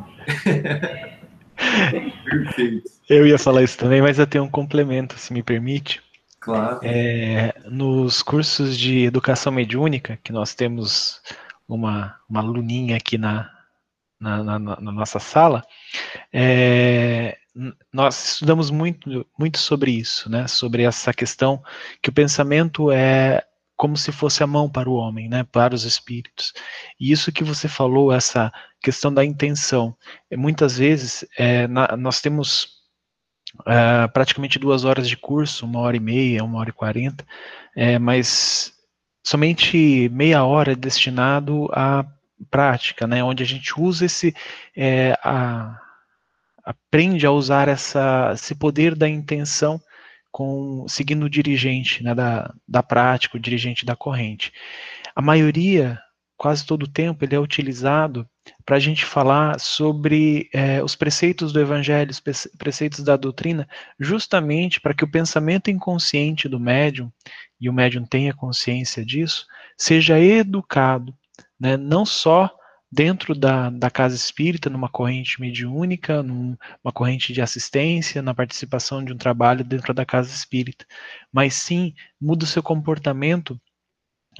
[2.23, 2.89] Perfeito.
[3.09, 6.01] Eu ia falar isso também, mas eu tenho um complemento, se me permite.
[6.39, 6.79] Claro.
[6.83, 11.21] É, nos cursos de educação mediúnica, que nós temos
[11.75, 13.49] uma, uma aluninha aqui na,
[14.19, 15.63] na, na, na nossa sala,
[16.31, 17.37] é,
[17.91, 20.47] nós estudamos muito, muito sobre isso, né?
[20.47, 21.61] Sobre essa questão
[22.01, 23.43] que o pensamento é
[23.75, 25.43] como se fosse a mão para o homem, né?
[25.43, 26.53] Para os espíritos.
[26.99, 29.95] E isso que você falou, essa questão da intenção,
[30.29, 32.81] é, muitas vezes é, na, nós temos
[33.67, 37.25] é, praticamente duas horas de curso, uma hora e meia, uma hora e quarenta,
[37.75, 38.73] é, mas
[39.23, 42.05] somente meia hora é destinado à
[42.49, 43.23] prática, né?
[43.23, 44.33] Onde a gente usa esse
[44.75, 45.79] é, a,
[46.63, 49.81] aprende a usar essa, esse poder da intenção
[50.31, 54.53] com seguindo o dirigente né, da, da prática, o dirigente da corrente.
[55.13, 55.99] A maioria,
[56.37, 58.25] quase todo o tempo, ele é utilizado
[58.65, 62.21] para a gente falar sobre é, os preceitos do Evangelho, os
[62.57, 63.67] preceitos da doutrina,
[63.99, 67.11] justamente para que o pensamento inconsciente do médium,
[67.61, 69.45] e o médium tenha consciência disso,
[69.77, 71.15] seja educado,
[71.59, 72.49] né, não só
[72.91, 79.13] dentro da, da casa espírita, numa corrente mediúnica, numa corrente de assistência, na participação de
[79.13, 80.85] um trabalho dentro da casa espírita,
[81.31, 83.59] mas sim muda o seu comportamento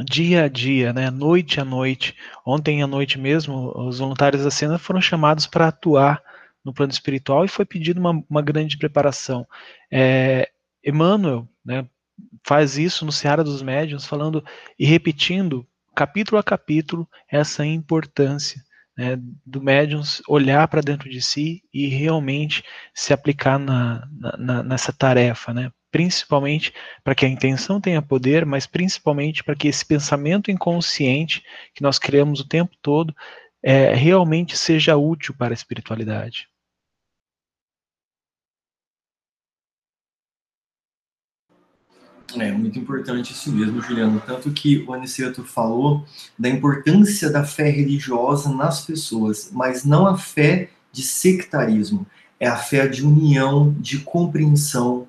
[0.06, 2.16] dia a dia, né, noite a noite.
[2.46, 6.22] Ontem à noite mesmo, os voluntários da cena foram chamados para atuar
[6.64, 9.48] no plano espiritual e foi pedido uma, uma grande preparação.
[9.92, 10.50] É,
[10.84, 11.88] Emmanuel né,
[12.46, 14.44] faz isso no Seara dos Médiuns, falando
[14.78, 18.62] e repetindo capítulo a capítulo, essa importância
[18.98, 24.08] né, do médium olhar para dentro de si e realmente se aplicar na,
[24.38, 25.72] na, nessa tarefa, né?
[25.92, 31.82] principalmente para que a intenção tenha poder, mas principalmente para que esse pensamento inconsciente que
[31.82, 33.14] nós criamos o tempo todo
[33.62, 36.48] é, realmente seja útil para a espiritualidade.
[42.40, 44.22] É muito importante isso mesmo, Juliano.
[44.26, 46.06] Tanto que o Aniceto falou
[46.38, 52.06] da importância da fé religiosa nas pessoas, mas não a fé de sectarismo,
[52.40, 55.08] é a fé de união, de compreensão,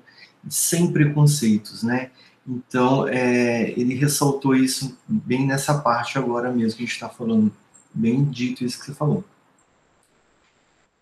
[0.49, 2.11] sem preconceitos, né?
[2.45, 7.51] Então, é, ele ressaltou isso bem nessa parte agora mesmo que a gente está falando,
[7.93, 9.23] bem dito isso que você falou.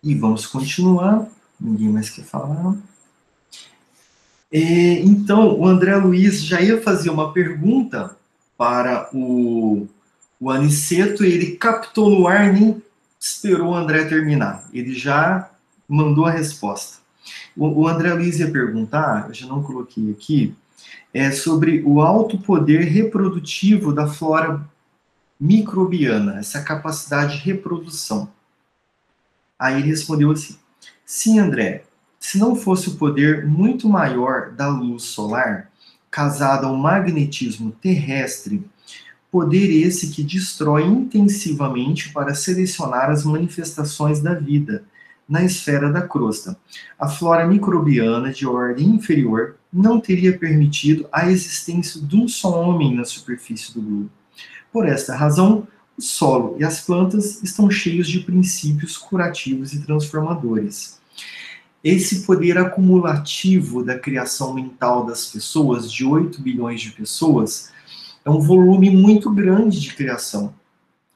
[0.02, 1.28] E vamos continuar.
[1.60, 2.76] Ninguém mais quer falar.
[4.52, 4.58] É,
[5.00, 8.14] então, o André Luiz já ia fazer uma pergunta
[8.56, 9.88] para o,
[10.38, 12.82] o Aniceto, ele captou no ar, nem
[13.18, 14.68] esperou o André terminar.
[14.72, 15.50] Ele já
[15.88, 16.98] mandou a resposta.
[17.56, 20.54] O, o André Luiz ia perguntar, eu já não coloquei aqui,
[21.14, 24.62] é sobre o alto poder reprodutivo da flora
[25.40, 28.28] microbiana, essa capacidade de reprodução.
[29.58, 30.56] Aí ele respondeu assim:
[31.04, 31.84] Sim, André,
[32.22, 35.68] se não fosse o poder muito maior da luz solar,
[36.08, 38.64] casado ao magnetismo terrestre,
[39.28, 44.84] poder esse que destrói intensivamente para selecionar as manifestações da vida
[45.28, 46.56] na esfera da crosta.
[46.96, 52.94] A flora microbiana de ordem inferior não teria permitido a existência de um só homem
[52.94, 54.10] na superfície do globo.
[54.72, 55.66] Por esta razão,
[55.98, 61.02] o solo e as plantas estão cheios de princípios curativos e transformadores
[61.82, 67.72] esse poder acumulativo da criação mental das pessoas, de 8 bilhões de pessoas,
[68.24, 70.54] é um volume muito grande de criação,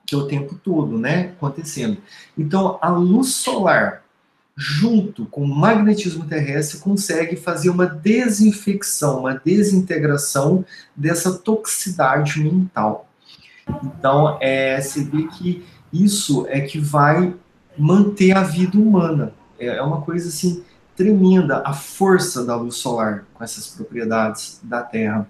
[0.04, 1.98] que é o tempo todo, né, acontecendo.
[2.36, 4.02] Então, a luz solar,
[4.56, 10.64] junto com o magnetismo terrestre, consegue fazer uma desinfecção, uma desintegração
[10.96, 13.08] dessa toxicidade mental.
[13.84, 17.34] Então, é, você vê que isso é que vai
[17.78, 19.32] manter a vida humana.
[19.58, 20.64] É, é uma coisa assim
[20.96, 25.28] tremenda a força da luz solar com essas propriedades da Terra.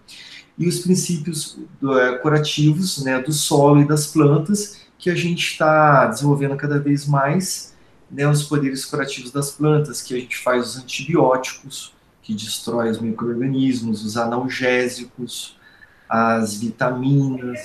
[0.56, 5.44] E os princípios do, é, curativos né, do solo e das plantas que a gente
[5.44, 7.74] está desenvolvendo cada vez mais,
[8.10, 13.00] né, os poderes curativos das plantas, que a gente faz os antibióticos, que destrói os
[13.00, 15.56] micro-organismos, os analgésicos,
[16.08, 17.60] as vitaminas,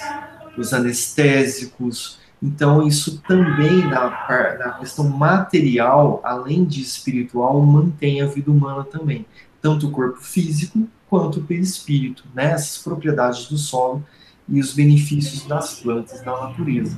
[0.58, 4.10] os anestésicos, então, isso também, na,
[4.58, 9.28] na questão material, além de espiritual, mantém a vida humana também.
[9.62, 12.46] Tanto o corpo físico quanto o perispírito, né?
[12.52, 14.04] essas propriedades do solo
[14.50, 16.98] e os benefícios das plantas, da natureza.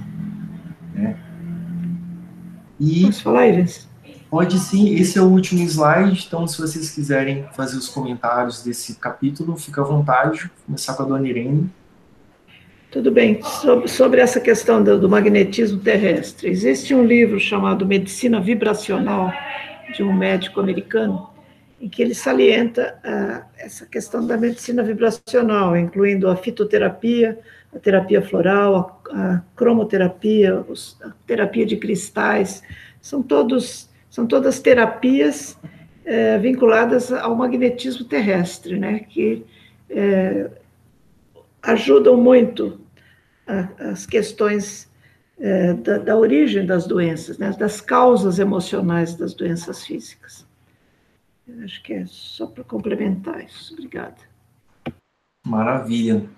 [0.94, 1.20] Né?
[2.80, 3.06] E...
[3.08, 3.90] Posso falar, Ives?
[4.30, 8.96] Pode sim, esse é o último slide, então se vocês quiserem fazer os comentários desse
[8.96, 11.70] capítulo, fica à vontade, Vou começar com a dona Irene.
[12.94, 13.40] Tudo bem,
[13.88, 19.34] sobre, essa questão do, magnetismo terrestre, existe um livro chamado Medicina Vibracional,
[19.96, 21.28] de um médico americano,
[21.82, 27.40] em que ele salienta uh, essa questão da medicina vibracional, incluindo a fitoterapia,
[27.76, 30.64] a terapia floral, a, cromoterapia,
[31.02, 32.62] a terapia de cristais,
[33.02, 35.58] são todos são todas terapias
[36.06, 39.44] é, vinculadas ao magnetismo terrestre, né, que
[39.90, 40.52] é,
[41.64, 42.83] ajudam muito
[43.46, 44.90] as questões
[45.40, 50.46] é, da, da, origem das doenças, né, das causas emocionais das doenças físicas.
[51.48, 53.74] Eu acho que é só para complementar isso.
[53.74, 54.16] Obrigada.
[55.46, 56.30] Maravilha.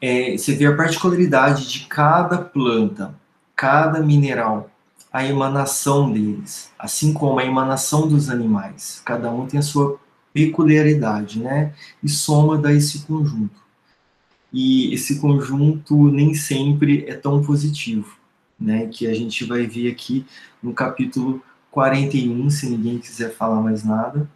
[0.00, 3.14] É, você vê a particularidade de cada planta,
[3.56, 4.70] cada mineral,
[5.12, 9.02] a emanação deles, assim como a emanação dos animais.
[9.04, 10.00] Cada um tem a sua
[10.32, 11.74] peculiaridade, né?
[12.02, 13.61] E soma dá esse conjunto.
[14.52, 18.16] E esse conjunto nem sempre é tão positivo,
[18.60, 18.86] né?
[18.86, 20.26] Que a gente vai ver aqui
[20.62, 24.28] no capítulo 41, se ninguém quiser falar mais nada.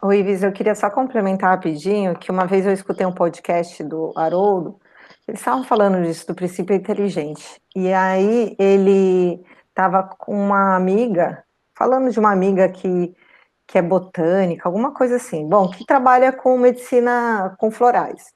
[0.00, 4.12] Oi, Ives, eu queria só complementar rapidinho que uma vez eu escutei um podcast do
[4.14, 4.78] Haroldo
[5.26, 7.60] eles estavam falando disso, do princípio inteligente.
[7.74, 11.42] E aí ele estava com uma amiga,
[11.76, 13.14] falando de uma amiga que,
[13.66, 15.48] que é botânica, alguma coisa assim.
[15.48, 18.34] Bom, que trabalha com medicina com florais.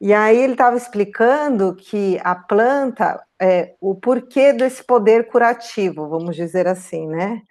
[0.00, 6.36] E aí ele estava explicando que a planta, é, o porquê desse poder curativo, vamos
[6.36, 7.42] dizer assim, né?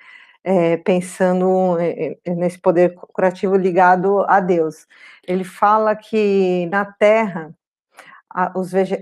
[0.44, 4.88] É, pensando é, é, nesse poder curativo ligado a Deus.
[5.28, 7.54] Ele fala que na Terra
[8.30, 8.52] a,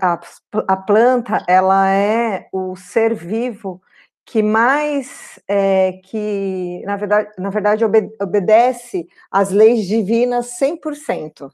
[0.02, 0.20] a,
[0.68, 3.82] a planta ela é o ser vivo
[4.28, 11.50] que mais é, que na verdade, na verdade obedece às leis divinas 100%.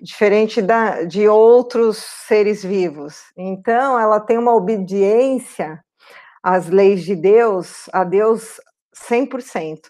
[0.00, 3.16] Diferente da, de outros seres vivos.
[3.36, 5.82] Então, ela tem uma obediência
[6.42, 8.60] às leis de Deus, a Deus
[8.94, 9.88] 100%.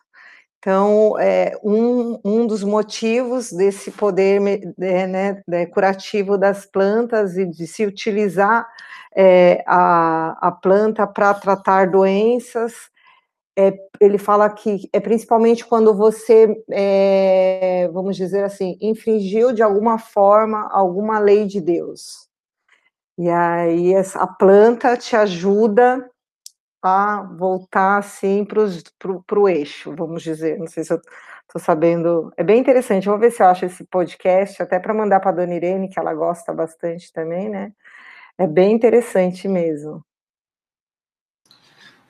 [0.59, 4.41] Então, é, um, um dos motivos desse poder
[4.81, 8.69] é, né, é, curativo das plantas e de se utilizar
[9.15, 12.91] é, a, a planta para tratar doenças,
[13.57, 19.99] é, ele fala que é principalmente quando você, é, vamos dizer assim, infringiu de alguma
[19.99, 22.29] forma alguma lei de Deus.
[23.17, 26.09] E aí essa, a planta te ajuda
[26.83, 30.59] a voltar assim para o eixo, vamos dizer.
[30.59, 31.01] Não sei se eu
[31.47, 32.33] estou sabendo.
[32.37, 33.09] É bem interessante.
[33.09, 35.99] Vou ver se eu acho esse podcast, até para mandar para a dona Irene, que
[35.99, 37.73] ela gosta bastante também, né?
[38.37, 40.05] É bem interessante mesmo.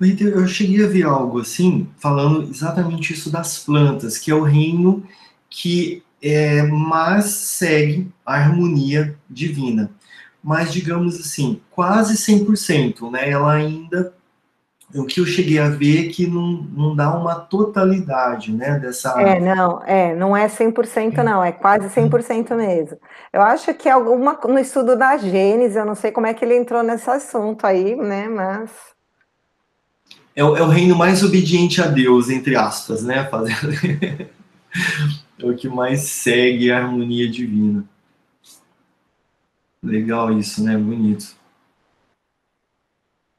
[0.01, 5.05] Eu cheguei a ver algo assim, falando exatamente isso das plantas, que é o reino
[5.51, 9.91] que é, mais segue a harmonia divina.
[10.43, 13.29] Mas, digamos assim, quase 100%, né?
[13.29, 14.15] Ela ainda
[14.95, 19.21] o que eu cheguei a ver é que não, não dá uma totalidade, né, dessa...
[19.21, 22.99] É, não, é, não é 100% não, é quase 100% mesmo.
[23.31, 26.57] Eu acho que alguma, no estudo da Gênesis, eu não sei como é que ele
[26.57, 28.71] entrou nesse assunto aí, né, mas...
[30.35, 33.69] É, é o reino mais obediente a Deus, entre aspas, né, fazendo...
[35.39, 37.85] é o que mais segue a harmonia divina.
[39.83, 41.38] Legal isso, né, bonito.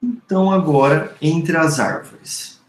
[0.02, 2.60] Então, agora, entre as árvores.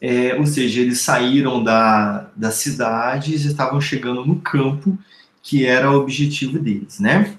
[0.00, 4.98] É, ou seja, eles saíram da, da cidade e estavam chegando no campo,
[5.42, 7.38] que era o objetivo deles, né?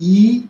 [0.00, 0.48] E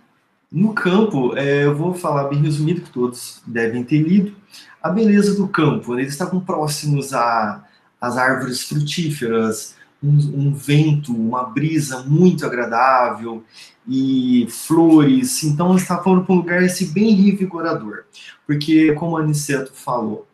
[0.50, 4.34] no campo, é, eu vou falar bem resumido, que todos devem ter lido,
[4.82, 5.98] a beleza do campo.
[5.98, 13.44] Eles estavam próximos às árvores frutíferas, um, um, vento, uma brisa muito agradável
[13.88, 15.42] e flores.
[15.42, 18.04] Então, está falando para um lugar esse bem revigorador,
[18.46, 20.26] porque, como a Aniceto falou,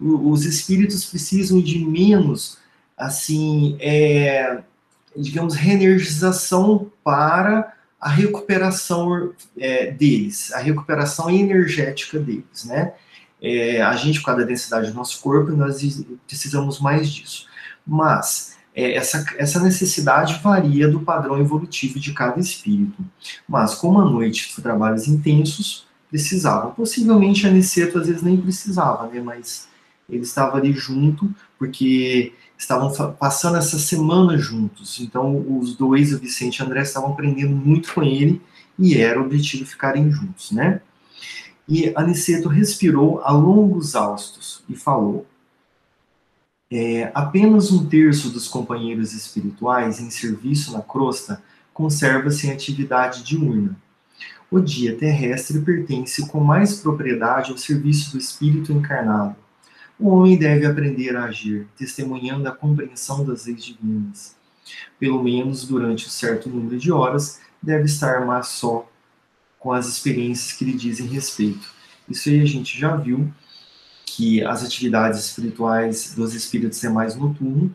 [0.00, 2.58] os espíritos precisam de menos,
[2.96, 4.62] assim, é,
[5.16, 12.92] digamos, reenergização para a recuperação é, deles, a recuperação energética deles, né?
[13.40, 15.78] É, a gente, causa da densidade do nosso corpo, nós
[16.26, 17.46] precisamos mais disso.
[17.86, 23.04] Mas é, essa, essa necessidade varia do padrão evolutivo de cada espírito.
[23.48, 26.72] Mas, como à noite trabalhos intensos, precisavam.
[26.72, 29.20] Possivelmente a Aniceto às vezes nem precisava, né?
[29.20, 29.68] Mas
[30.08, 35.00] ele estava ali junto, porque estavam passando essa semana juntos.
[35.00, 38.40] Então, os dois, o Vicente e o André, estavam aprendendo muito com ele
[38.78, 40.80] e era o objetivo ficarem juntos, né?
[41.68, 45.26] E Aniceto respirou a longos austos e falou:
[46.70, 51.42] é, apenas um terço dos companheiros espirituais em serviço na crosta
[51.72, 53.76] conserva-se em atividade diurna.
[54.50, 59.36] O dia terrestre pertence com mais propriedade ao serviço do espírito encarnado.
[59.98, 64.36] O homem deve aprender a agir, testemunhando a compreensão das leis divinas.
[64.98, 68.88] Pelo menos durante um certo número de horas, deve estar mais só
[69.58, 71.72] com as experiências que lhe dizem respeito.
[72.08, 73.32] Isso aí a gente já viu
[74.14, 77.74] que as atividades espirituais dos espíritos é mais noturno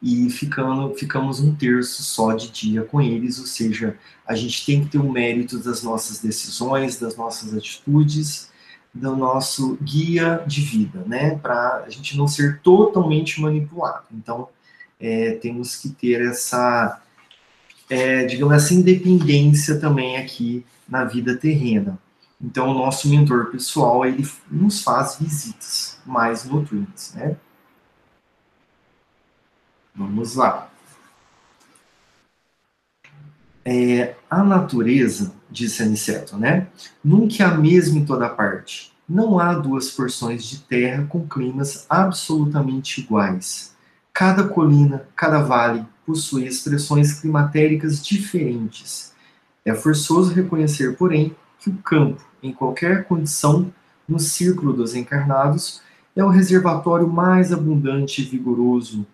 [0.00, 4.84] e ficando, ficamos um terço só de dia com eles, ou seja, a gente tem
[4.84, 8.50] que ter o mérito das nossas decisões, das nossas atitudes,
[8.94, 14.06] do nosso guia de vida, né, para a gente não ser totalmente manipulado.
[14.12, 14.48] Então,
[15.00, 17.00] é, temos que ter essa,
[17.90, 21.98] é, digamos, essa independência também aqui na vida terrena.
[22.42, 27.36] Então, o nosso mentor pessoal, ele nos faz visitas mais noturnas, né?
[29.94, 30.68] Vamos lá.
[33.64, 36.66] É, a natureza, disse Aniceto, né?
[37.04, 38.92] Nunca é a mesma em toda parte.
[39.08, 43.76] Não há duas porções de terra com climas absolutamente iguais.
[44.12, 49.12] Cada colina, cada vale possui expressões climatéricas diferentes.
[49.64, 53.72] É forçoso reconhecer, porém, que o campo, em qualquer condição,
[54.08, 55.80] no círculo dos encarnados,
[56.14, 59.06] é o reservatório mais abundante e vigoroso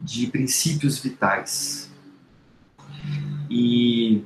[0.00, 1.90] de princípios vitais.
[3.50, 4.22] E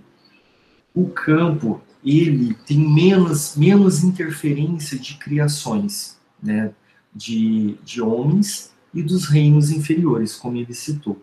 [0.95, 6.72] o campo, ele tem menos, menos interferência de criações, né,
[7.14, 11.20] de, de homens e dos reinos inferiores, como ele citou.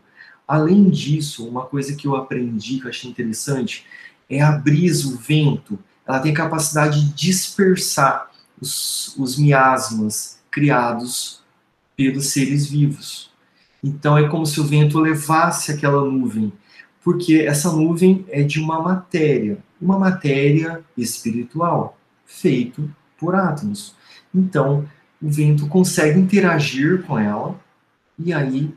[0.47, 3.85] Além disso, uma coisa que eu aprendi, que eu achei interessante,
[4.27, 5.79] é a brisa, o vento,
[6.11, 11.41] ela tem capacidade de dispersar os, os miasmas criados
[11.95, 13.31] pelos seres vivos.
[13.83, 16.51] Então é como se o vento levasse aquela nuvem,
[17.03, 23.95] porque essa nuvem é de uma matéria, uma matéria espiritual, feito por átomos.
[24.35, 24.85] Então
[25.21, 27.59] o vento consegue interagir com ela
[28.19, 28.73] e aí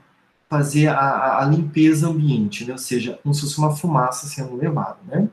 [0.48, 2.72] fazer a, a limpeza ambiente, né?
[2.72, 5.28] ou seja, como se fosse uma fumaça sendo levada, né?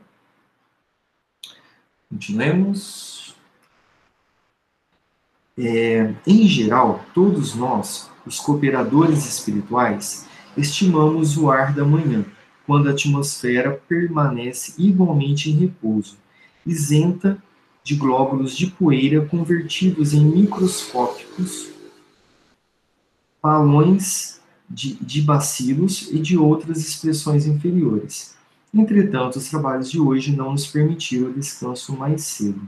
[2.12, 3.34] Continuemos.
[5.56, 12.24] É, em geral, todos nós, os cooperadores espirituais, estimamos o ar da manhã,
[12.66, 16.18] quando a atmosfera permanece igualmente em repouso,
[16.66, 17.42] isenta
[17.82, 21.70] de glóbulos de poeira convertidos em microscópicos
[23.42, 28.36] balões de, de bacilos e de outras expressões inferiores.
[28.74, 32.66] Entretanto, os trabalhos de hoje não nos permitiram descanso mais cedo.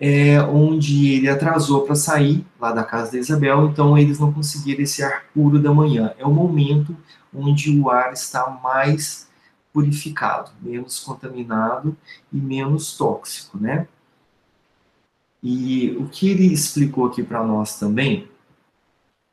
[0.00, 4.82] É, onde ele atrasou para sair lá da casa da Isabel, então eles não conseguiram
[4.82, 6.12] esse ar puro da manhã.
[6.18, 6.96] É o momento
[7.32, 9.28] onde o ar está mais
[9.72, 11.96] purificado, menos contaminado
[12.32, 13.86] e menos tóxico, né?
[15.42, 18.28] E o que ele explicou aqui para nós também,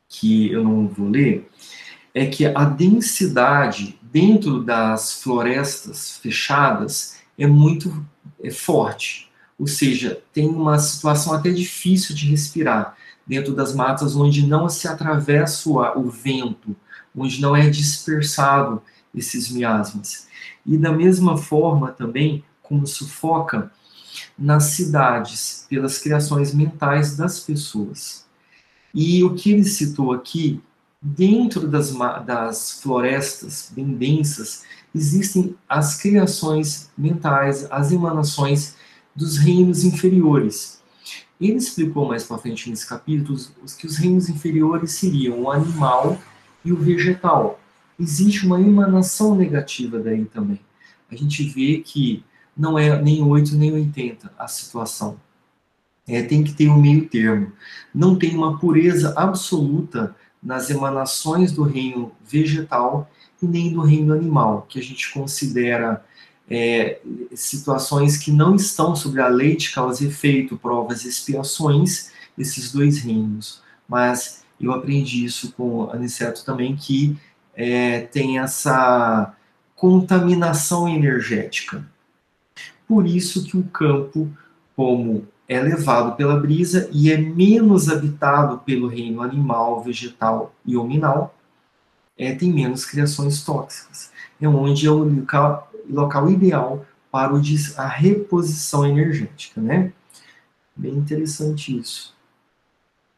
[0.08, 1.48] que eu não vou ler,
[2.14, 8.04] é que a densidade dentro das florestas fechadas é muito
[8.42, 9.30] é forte.
[9.58, 12.96] Ou seja, tem uma situação até difícil de respirar
[13.26, 16.76] dentro das matas onde não se atravessa o vento,
[17.16, 18.82] onde não é dispersado
[19.14, 20.26] esses miasmas.
[20.66, 23.70] E da mesma forma também, como sufoca
[24.36, 28.26] nas cidades, pelas criações mentais das pessoas.
[28.94, 30.60] E o que ele citou aqui
[31.02, 31.92] dentro das,
[32.24, 34.62] das florestas bem densas,
[34.94, 38.76] existem as criações mentais, as emanações
[39.14, 40.80] dos reinos inferiores.
[41.40, 43.36] Ele explicou mais para frente nesse capítulo
[43.76, 46.20] que os reinos inferiores seriam o animal
[46.64, 47.58] e o vegetal.
[47.98, 50.60] Existe uma emanação negativa daí também.
[51.10, 52.24] A gente vê que
[52.56, 55.18] não é nem 8 nem 80 a situação.
[56.06, 57.52] É, tem que ter um meio termo.
[57.94, 64.66] Não tem uma pureza absoluta nas emanações do reino vegetal e nem do reino animal,
[64.68, 66.04] que a gente considera
[66.50, 67.00] é,
[67.34, 72.72] situações que não estão sobre a lei de causa e efeito, provas e expiações, esses
[72.72, 73.62] dois reinos.
[73.88, 77.16] Mas eu aprendi isso com Aniceto também, que
[77.54, 79.34] é, tem essa
[79.74, 81.84] contaminação energética.
[82.86, 84.30] Por isso que o campo,
[84.76, 91.36] como é levado pela brisa e é menos habitado pelo reino animal, vegetal e hominal,
[92.16, 94.10] é, tem menos criações tóxicas.
[94.40, 97.40] É onde é o local, local ideal para o,
[97.76, 99.92] a reposição energética, né?
[100.74, 102.14] Bem interessante isso.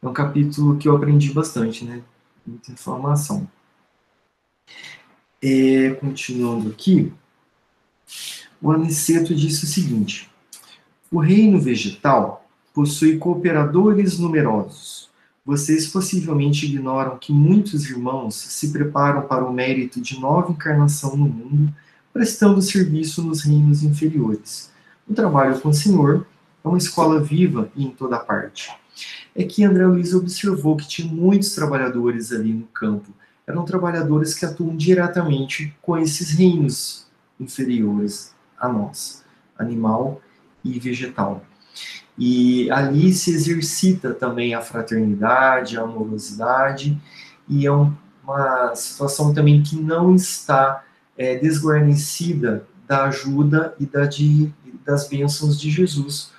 [0.01, 2.01] É um capítulo que eu aprendi bastante, né?
[2.45, 3.49] Muita informação.
[5.41, 7.13] É, continuando aqui,
[8.61, 10.29] o Aniceto disse o seguinte:
[11.11, 15.09] o reino vegetal possui cooperadores numerosos.
[15.45, 21.27] Vocês possivelmente ignoram que muitos irmãos se preparam para o mérito de nova encarnação no
[21.27, 21.73] mundo,
[22.11, 24.71] prestando serviço nos reinos inferiores.
[25.07, 26.25] O trabalho com o Senhor
[26.63, 28.71] é uma escola viva e em toda parte.
[29.35, 33.11] É que André Luiz observou que tinha muitos trabalhadores ali no campo.
[33.45, 37.05] Eram trabalhadores que atuam diretamente com esses reinos
[37.39, 39.23] inferiores a nós,
[39.59, 40.21] animal
[40.65, 41.45] e vegetal.
[42.17, 46.97] E ali se exercita também a fraternidade, a amorosidade,
[47.47, 50.83] e é uma situação também que não está
[51.17, 54.51] é, desguarnecida da ajuda e da de,
[54.85, 56.31] das bênçãos de Jesus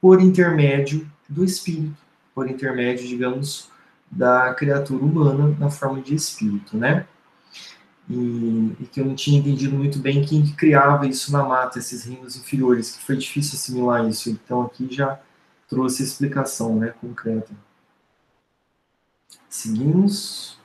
[0.00, 1.96] por intermédio do Espírito,
[2.34, 3.70] por intermédio, digamos,
[4.10, 7.06] da criatura humana na forma de Espírito, né?
[8.10, 11.78] E, e, que eu não tinha entendido muito bem quem que criava isso na mata,
[11.78, 14.28] esses reinos inferiores, que foi difícil assimilar isso.
[14.28, 15.20] Então aqui já
[15.68, 17.52] trouxe a explicação né, concreta.
[19.48, 20.58] Seguimos.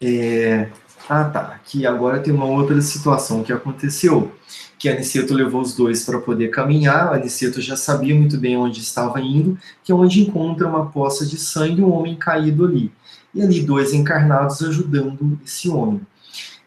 [0.00, 0.70] É,
[1.08, 1.40] ah, tá.
[1.54, 4.32] Aqui agora tem uma outra situação que aconteceu,
[4.76, 7.12] que Aniceto levou os dois para poder caminhar.
[7.14, 11.38] Aniceto já sabia muito bem onde estava indo, que é onde encontra uma poça de
[11.38, 12.92] sangue, um homem caído ali
[13.34, 16.00] e ali dois encarnados ajudando esse homem.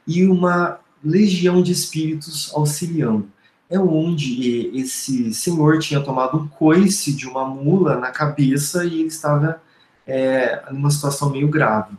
[0.08, 3.30] E uma legião de espíritos auxiliando.
[3.70, 9.08] É onde esse senhor tinha tomado um coice de uma mula na cabeça e ele
[9.08, 9.62] estava
[10.06, 11.96] é, numa situação meio grave.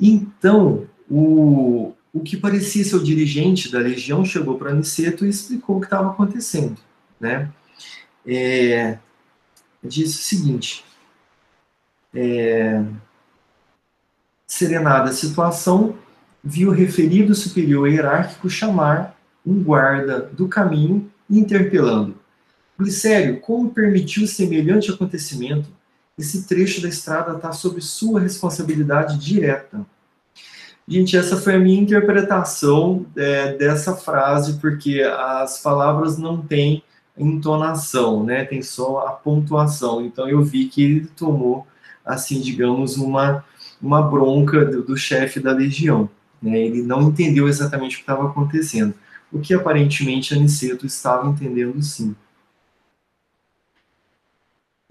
[0.00, 5.76] Então, o, o que parecia ser o dirigente da legião chegou para Aniceto e explicou
[5.76, 6.76] o que estava acontecendo.
[7.18, 7.50] Né?
[8.26, 8.98] É,
[9.82, 10.84] disse o seguinte:
[12.14, 12.84] é,
[14.46, 15.96] Serenada a situação,
[16.42, 22.16] viu o referido superior hierárquico chamar um guarda do caminho, interpelando.
[22.78, 25.68] Glicério, como permitiu semelhante acontecimento?
[26.18, 29.84] Esse trecho da estrada está sob sua responsabilidade direta.
[30.88, 36.82] Gente, essa foi a minha interpretação é, dessa frase, porque as palavras não têm
[37.18, 38.44] entonação, né?
[38.44, 40.04] Tem só a pontuação.
[40.04, 41.66] Então eu vi que ele tomou,
[42.04, 43.44] assim, digamos, uma
[43.80, 46.08] uma bronca do, do chefe da legião.
[46.40, 46.58] Né?
[46.58, 48.94] Ele não entendeu exatamente o que estava acontecendo,
[49.32, 52.14] o que aparentemente Aniceto estava entendendo sim.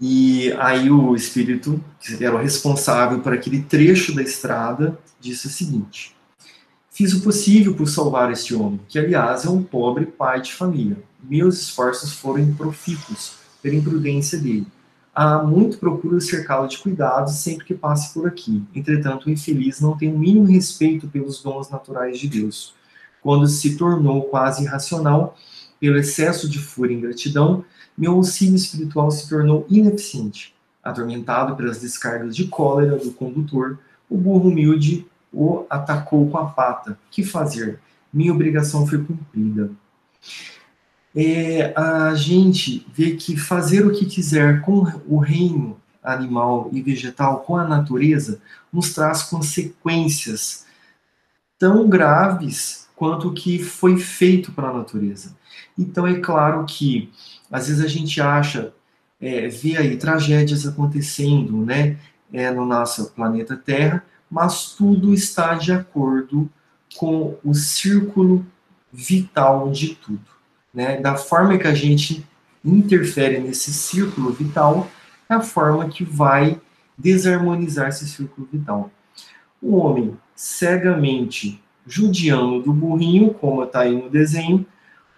[0.00, 5.50] E aí o espírito, que era o responsável por aquele trecho da estrada, disse o
[5.50, 6.14] seguinte:
[6.90, 10.98] Fiz o possível por salvar este homem, que aliás é um pobre pai de família.
[11.22, 14.66] Meus esforços foram improfícuos pela imprudência dele
[15.16, 18.62] há muito procura cercá-lo de cuidados sempre que passe por aqui.
[18.74, 22.74] Entretanto, o infeliz não tem o mínimo respeito pelos dons naturais de Deus.
[23.22, 25.34] Quando se tornou quase irracional,
[25.80, 27.64] pelo excesso de fúria e ingratidão,
[27.96, 30.54] meu auxílio espiritual se tornou ineficiente.
[30.84, 33.78] Atormentado pelas descargas de cólera do condutor,
[34.10, 36.98] o burro humilde o atacou com a pata.
[37.10, 37.80] Que fazer?
[38.12, 39.70] Minha obrigação foi cumprida
[41.16, 47.40] é, a gente vê que fazer o que quiser com o reino animal e vegetal,
[47.40, 48.38] com a natureza,
[48.70, 50.66] nos traz consequências
[51.58, 55.34] tão graves quanto o que foi feito para a natureza.
[55.78, 57.10] Então, é claro que,
[57.50, 58.74] às vezes, a gente acha,
[59.18, 61.98] é, vê aí tragédias acontecendo né,
[62.30, 66.50] é, no nosso planeta Terra, mas tudo está de acordo
[66.98, 68.44] com o círculo
[68.92, 70.35] vital de tudo
[70.76, 72.22] né, da forma que a gente
[72.62, 74.90] interfere nesse círculo vital,
[75.28, 76.60] é a forma que vai
[76.98, 78.90] desarmonizar esse círculo vital.
[79.62, 84.66] O homem cegamente judiando do burrinho, como está aí no desenho,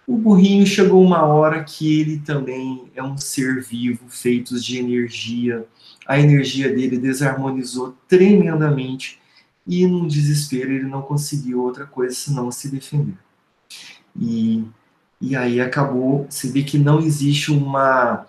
[0.07, 5.67] o burrinho chegou uma hora que ele também é um ser vivo, feito de energia.
[6.07, 9.19] A energia dele desarmonizou tremendamente
[9.67, 13.17] e, num desespero, ele não conseguiu outra coisa senão se defender.
[14.19, 14.63] E
[15.21, 18.25] e aí acabou, se vê que não existe uma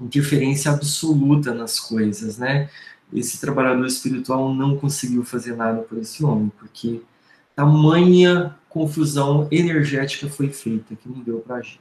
[0.00, 2.68] interferência absoluta nas coisas, né?
[3.12, 7.00] Esse trabalhador espiritual não conseguiu fazer nada por esse homem, porque
[7.54, 11.80] tamanha confusão energética foi feita que não deu para agir.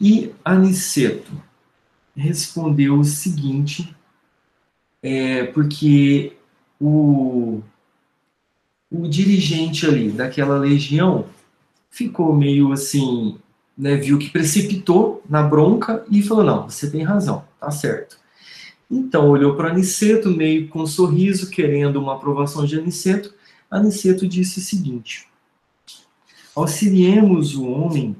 [0.00, 1.32] E Aniceto
[2.16, 3.94] respondeu o seguinte,
[5.02, 6.36] é, porque
[6.80, 7.62] o
[9.02, 11.26] o dirigente ali daquela legião
[11.90, 13.36] ficou meio assim,
[13.76, 18.18] né, viu que precipitou na bronca e falou: Não, você tem razão, tá certo.
[18.90, 23.34] Então olhou para Aniceto, meio com um sorriso, querendo uma aprovação de Aniceto.
[23.70, 25.26] Aniceto disse o seguinte:
[26.54, 28.14] Auxiliemos o homem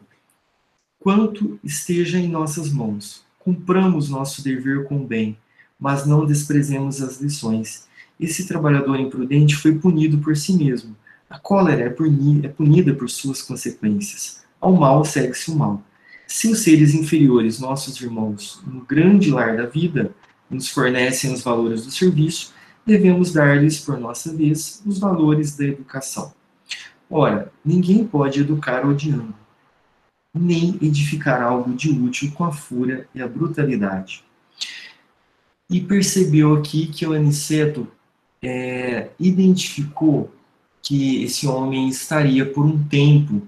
[0.99, 3.25] quanto esteja em nossas mãos.
[3.39, 5.37] Cumpramos nosso dever com bem,
[5.79, 7.87] mas não desprezemos as lições.
[8.19, 10.97] Esse trabalhador imprudente foi punido por si mesmo.
[11.29, 14.45] A cólera é, é punida por suas consequências.
[14.61, 15.83] Ao mal segue-se o mal.
[16.27, 20.15] Se os seres inferiores, nossos irmãos, no grande lar da vida,
[20.49, 22.55] nos fornecem os valores do serviço,
[22.87, 26.33] devemos dar-lhes, por nossa vez, os valores da educação.
[27.11, 29.35] Ora, ninguém pode educar odiando
[30.35, 34.25] nem edificar algo de útil com a fúria e a brutalidade.
[35.71, 37.87] E percebeu aqui que o Aniceto
[38.45, 40.31] é, identificou
[40.83, 43.43] que esse homem estaria por um tempo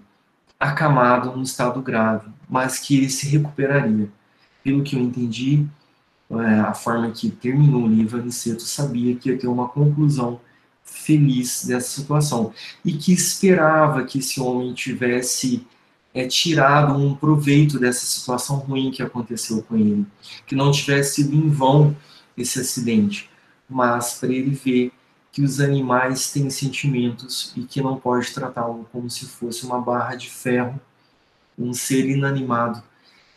[0.59, 4.09] acamado num estado grave, mas que ele se recuperaria.
[4.65, 5.67] Pelo que eu entendi,
[6.31, 10.41] é, a forma que terminou o livro, Aniceto sabia que ia ter uma conclusão
[10.83, 12.53] feliz dessa situação
[12.85, 15.67] e que esperava que esse homem tivesse
[16.15, 20.07] é, tirado um proveito dessa situação ruim que aconteceu com ele,
[20.47, 21.95] que não tivesse sido em vão
[22.37, 23.29] esse acidente,
[23.69, 24.93] mas para ele ver
[25.33, 30.15] que os animais têm sentimentos e que não pode tratá-lo como se fosse uma barra
[30.15, 30.81] de ferro,
[31.59, 32.83] um ser inanimado.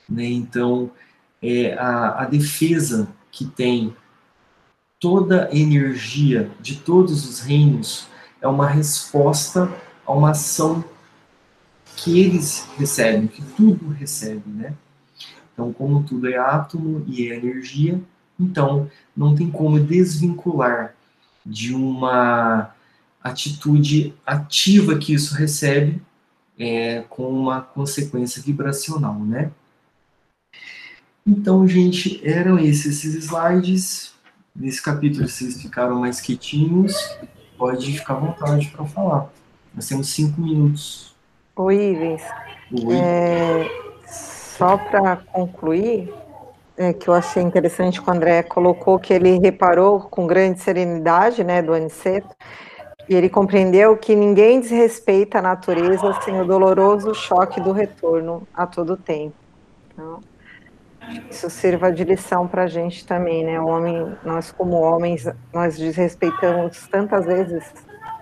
[0.07, 0.25] Né?
[0.25, 0.91] Então,
[1.41, 3.95] é, a, a defesa que tem
[4.99, 8.07] toda a energia de todos os reinos
[8.41, 9.71] é uma resposta
[10.05, 10.83] a uma ação
[11.95, 14.73] que eles recebem, que tudo recebe, né?
[15.53, 17.99] Então, como tudo é átomo e é energia,
[18.39, 20.95] então não tem como desvincular
[21.45, 22.73] de uma
[23.21, 26.01] atitude ativa que isso recebe
[26.57, 29.51] é, com uma consequência vibracional, né?
[31.25, 34.13] Então, gente, eram esses, esses slides.
[34.55, 36.95] Nesse capítulo, vocês ficaram mais quietinhos.
[37.57, 39.29] Pode ficar à vontade para falar.
[39.73, 41.15] Nós temos cinco minutos.
[41.55, 42.21] Oi, Ivens.
[42.91, 43.69] É,
[44.07, 46.11] só para concluir,
[46.79, 51.43] é, que eu achei interessante que o André colocou que ele reparou com grande serenidade,
[51.43, 52.35] né, do Aniceto,
[53.07, 58.65] e ele compreendeu que ninguém desrespeita a natureza sem o doloroso choque do retorno a
[58.65, 59.35] todo tempo.
[59.93, 60.19] Então,
[61.29, 63.59] isso sirva de lição para a gente também, né?
[63.59, 67.73] O homem, nós como homens, nós desrespeitamos tantas vezes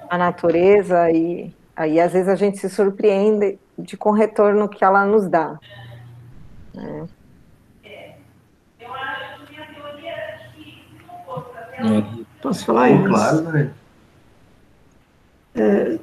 [0.10, 4.84] a natureza e Aí, às vezes, a gente se surpreende de com o retorno que
[4.84, 5.60] ela nos dá.
[6.74, 7.08] Né?
[12.41, 13.03] Posso falar isso?
[13.03, 13.71] Claro, né?
[15.55, 15.99] É,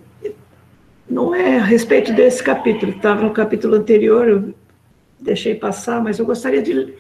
[1.09, 4.55] não é a respeito desse capítulo, estava no capítulo anterior, eu
[5.21, 6.95] deixei passar, mas eu gostaria de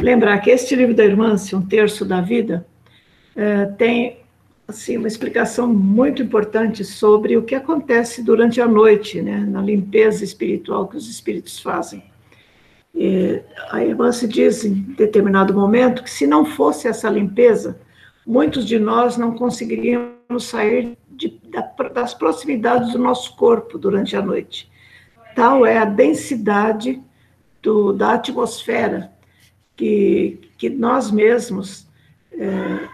[0.00, 2.66] lembrar que este livro da irmã, Um Terço da Vida,
[3.36, 4.18] é, tem
[4.66, 10.24] assim, uma explicação muito importante sobre o que acontece durante a noite, né, na limpeza
[10.24, 12.02] espiritual que os espíritos fazem.
[13.70, 17.80] A irmã se diz em determinado momento que se não fosse essa limpeza,
[18.26, 21.40] muitos de nós não conseguiríamos sair de,
[21.94, 24.70] das proximidades do nosso corpo durante a noite.
[25.34, 27.00] Tal é a densidade
[27.62, 29.12] do, da atmosfera
[29.76, 31.86] que, que nós mesmos
[32.32, 32.88] é,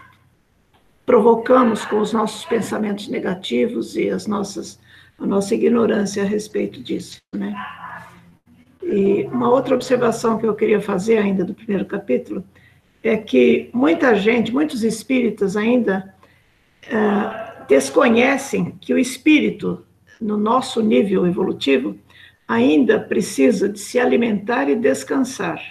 [1.05, 4.79] provocamos com os nossos pensamentos negativos e as nossas,
[5.17, 7.55] a nossa ignorância a respeito disso, né?
[8.87, 12.41] E uma outra observação que eu queria fazer ainda do primeiro capítulo
[13.03, 16.15] é que muita gente, muitos espíritas ainda
[16.87, 19.85] uh, desconhecem que o espírito,
[20.21, 21.97] no nosso nível evolutivo,
[22.47, 25.61] ainda precisa de se alimentar e descansar.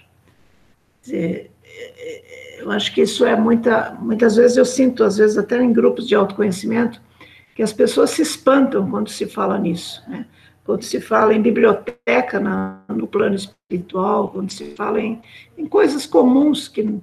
[2.59, 6.07] Eu acho que isso é muita, muitas vezes eu sinto, às vezes até em grupos
[6.07, 7.01] de autoconhecimento,
[7.55, 10.27] que as pessoas se espantam quando se fala nisso, né?
[10.67, 15.23] Quando se fala em biblioteca na, no plano espiritual, quando se fala em,
[15.57, 17.01] em coisas comuns que,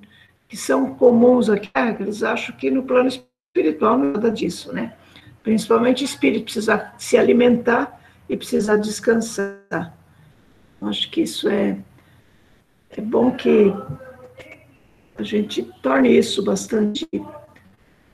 [0.49, 4.74] que são comuns aqui, ah, eles acham que no plano espiritual não é nada disso,
[4.74, 4.93] né?
[5.41, 9.97] Principalmente o espírito precisa se alimentar e precisa descansar.
[10.82, 11.78] Acho que isso é,
[12.89, 13.74] é bom que
[15.18, 17.07] a gente torne isso bastante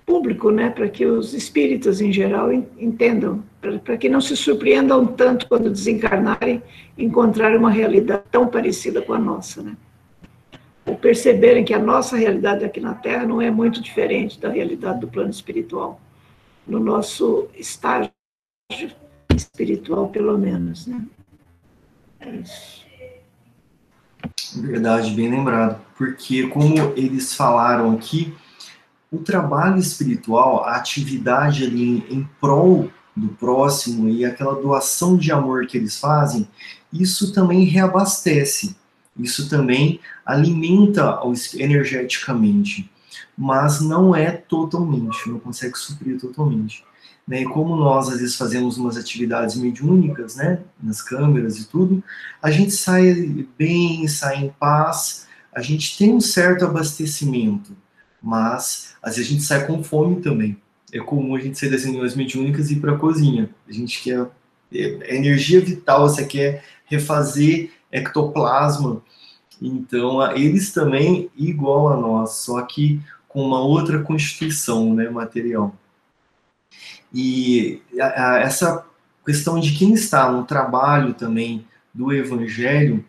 [0.06, 5.48] público, né, para que os espíritas em geral entendam, para que não se surpreendam tanto
[5.48, 6.64] quando desencarnarem
[6.98, 9.76] encontrar uma realidade tão parecida com a nossa, né?
[10.86, 15.02] Ou perceberem que a nossa realidade aqui na Terra não é muito diferente da realidade
[15.02, 16.00] do plano espiritual,
[16.66, 18.12] no nosso estágio
[19.36, 21.06] espiritual, pelo menos, né?
[22.20, 22.86] É isso.
[24.56, 25.80] Verdade, bem lembrado.
[25.98, 28.34] Porque, como eles falaram aqui,
[29.12, 32.90] o trabalho espiritual, a atividade ali em, em prol
[33.20, 36.48] do próximo e aquela doação de amor que eles fazem,
[36.92, 38.76] isso também reabastece,
[39.18, 41.20] isso também alimenta
[41.56, 42.90] energeticamente,
[43.38, 46.84] mas não é totalmente, não consegue suprir totalmente.
[47.28, 47.42] Né?
[47.42, 52.04] E como nós às vezes fazemos umas atividades mediúnicas, né, nas câmeras e tudo,
[52.42, 57.76] a gente sai bem, sai em paz, a gente tem um certo abastecimento,
[58.22, 60.58] mas às vezes a gente sai com fome também.
[60.92, 63.50] É comum a gente sair das reuniões mediúnicas e ir para a cozinha.
[63.68, 64.28] A gente quer
[64.74, 69.02] é, energia vital, você quer refazer ectoplasma.
[69.62, 75.76] Então, eles também igual a nós, só que com uma outra constituição né, material.
[77.14, 78.86] E a, a, essa
[79.26, 83.06] questão de quem está no trabalho também do evangelho,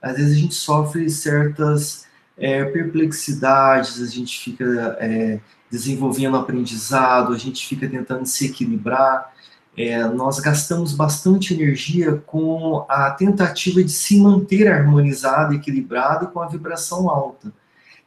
[0.00, 2.06] às vezes a gente sofre certas
[2.36, 5.40] é, perplexidades, a gente fica é,
[5.72, 9.32] desenvolvendo aprendizado, a gente fica tentando se equilibrar.
[9.74, 16.46] É, nós gastamos bastante energia com a tentativa de se manter harmonizado, equilibrado com a
[16.46, 17.50] vibração alta.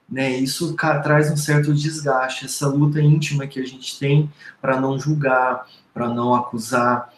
[0.08, 0.38] Né?
[0.38, 5.66] Isso traz um certo desgaste, essa luta íntima que a gente tem para não julgar,
[5.92, 7.12] para não acusar,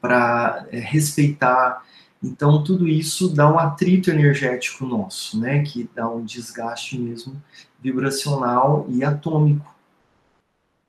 [0.00, 1.82] para é, respeitar.
[2.22, 5.62] Então, tudo isso dá um atrito energético nosso, né?
[5.62, 7.36] que dá um desgaste mesmo
[7.82, 9.70] vibracional e atômico.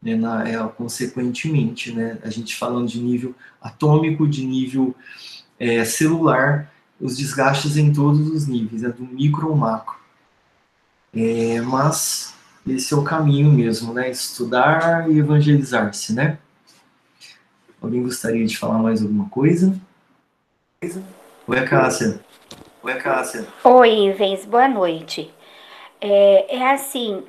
[0.03, 0.15] Né?
[0.15, 2.19] Na, é, consequentemente, né?
[2.23, 4.93] a gente falando de nível atômico, de nível
[5.59, 9.95] é, celular, os desgastes em todos os níveis, é do micro ao macro.
[11.15, 12.33] É, mas
[12.67, 14.09] esse é o caminho mesmo, né?
[14.09, 16.39] Estudar e evangelizar-se, né?
[17.81, 19.75] Alguém gostaria de falar mais alguma coisa?
[21.47, 22.19] Oi, Cássia.
[22.81, 23.45] Oi, Cássia.
[23.63, 25.29] Oi, Ivens, boa noite.
[25.99, 27.23] É, é assim,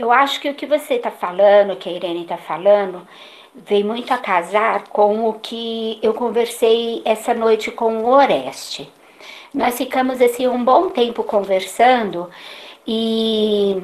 [0.00, 3.06] eu acho que o que você está falando, que a Irene está falando,
[3.54, 8.90] vem muito a casar com o que eu conversei essa noite com o Oreste.
[9.52, 12.30] Nós ficamos assim um bom tempo conversando
[12.86, 13.82] e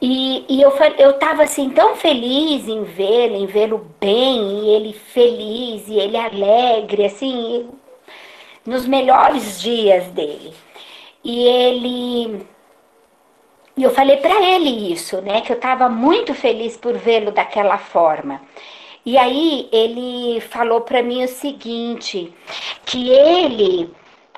[0.00, 4.92] e, e eu eu estava assim tão feliz em vê-lo, em vê-lo bem, e ele
[4.92, 7.70] feliz, e ele alegre, assim,
[8.66, 10.52] nos melhores dias dele.
[11.24, 12.46] E ele
[13.76, 17.78] e eu falei para ele isso, né, que eu estava muito feliz por vê-lo daquela
[17.78, 18.40] forma.
[19.04, 22.32] E aí ele falou para mim o seguinte,
[22.86, 23.92] que ele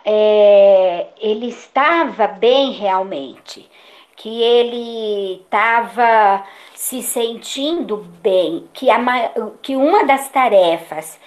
[0.05, 3.69] é, ele estava bem realmente,
[4.17, 8.99] que ele estava se sentindo bem, que, a,
[9.61, 11.19] que uma das tarefas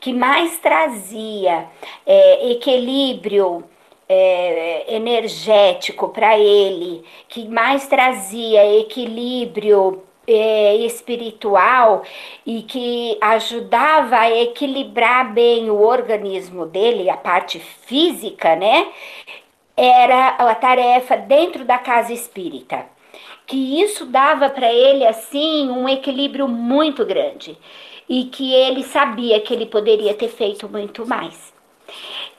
[0.00, 1.66] que mais trazia
[2.06, 3.64] é, equilíbrio
[4.08, 12.02] é, energético para ele, que mais trazia equilíbrio é, espiritual
[12.44, 18.88] e que ajudava a equilibrar bem o organismo dele, a parte física, né?
[19.76, 22.86] Era a tarefa dentro da casa espírita.
[23.46, 27.56] Que isso dava para ele assim um equilíbrio muito grande
[28.08, 31.47] e que ele sabia que ele poderia ter feito muito mais.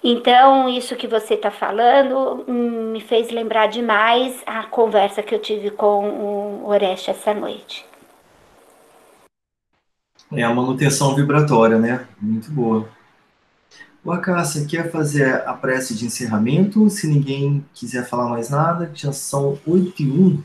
[0.04, 5.40] Então, isso que você está falando hum, me fez lembrar demais a conversa que eu
[5.40, 7.86] tive com o Oreste essa noite.
[10.32, 12.08] É a manutenção vibratória, né?
[12.22, 12.88] Muito boa.
[14.04, 16.90] O Acácia, quer fazer a prece de encerramento?
[16.90, 20.44] Se ninguém quiser falar mais nada, já são 8 e 1.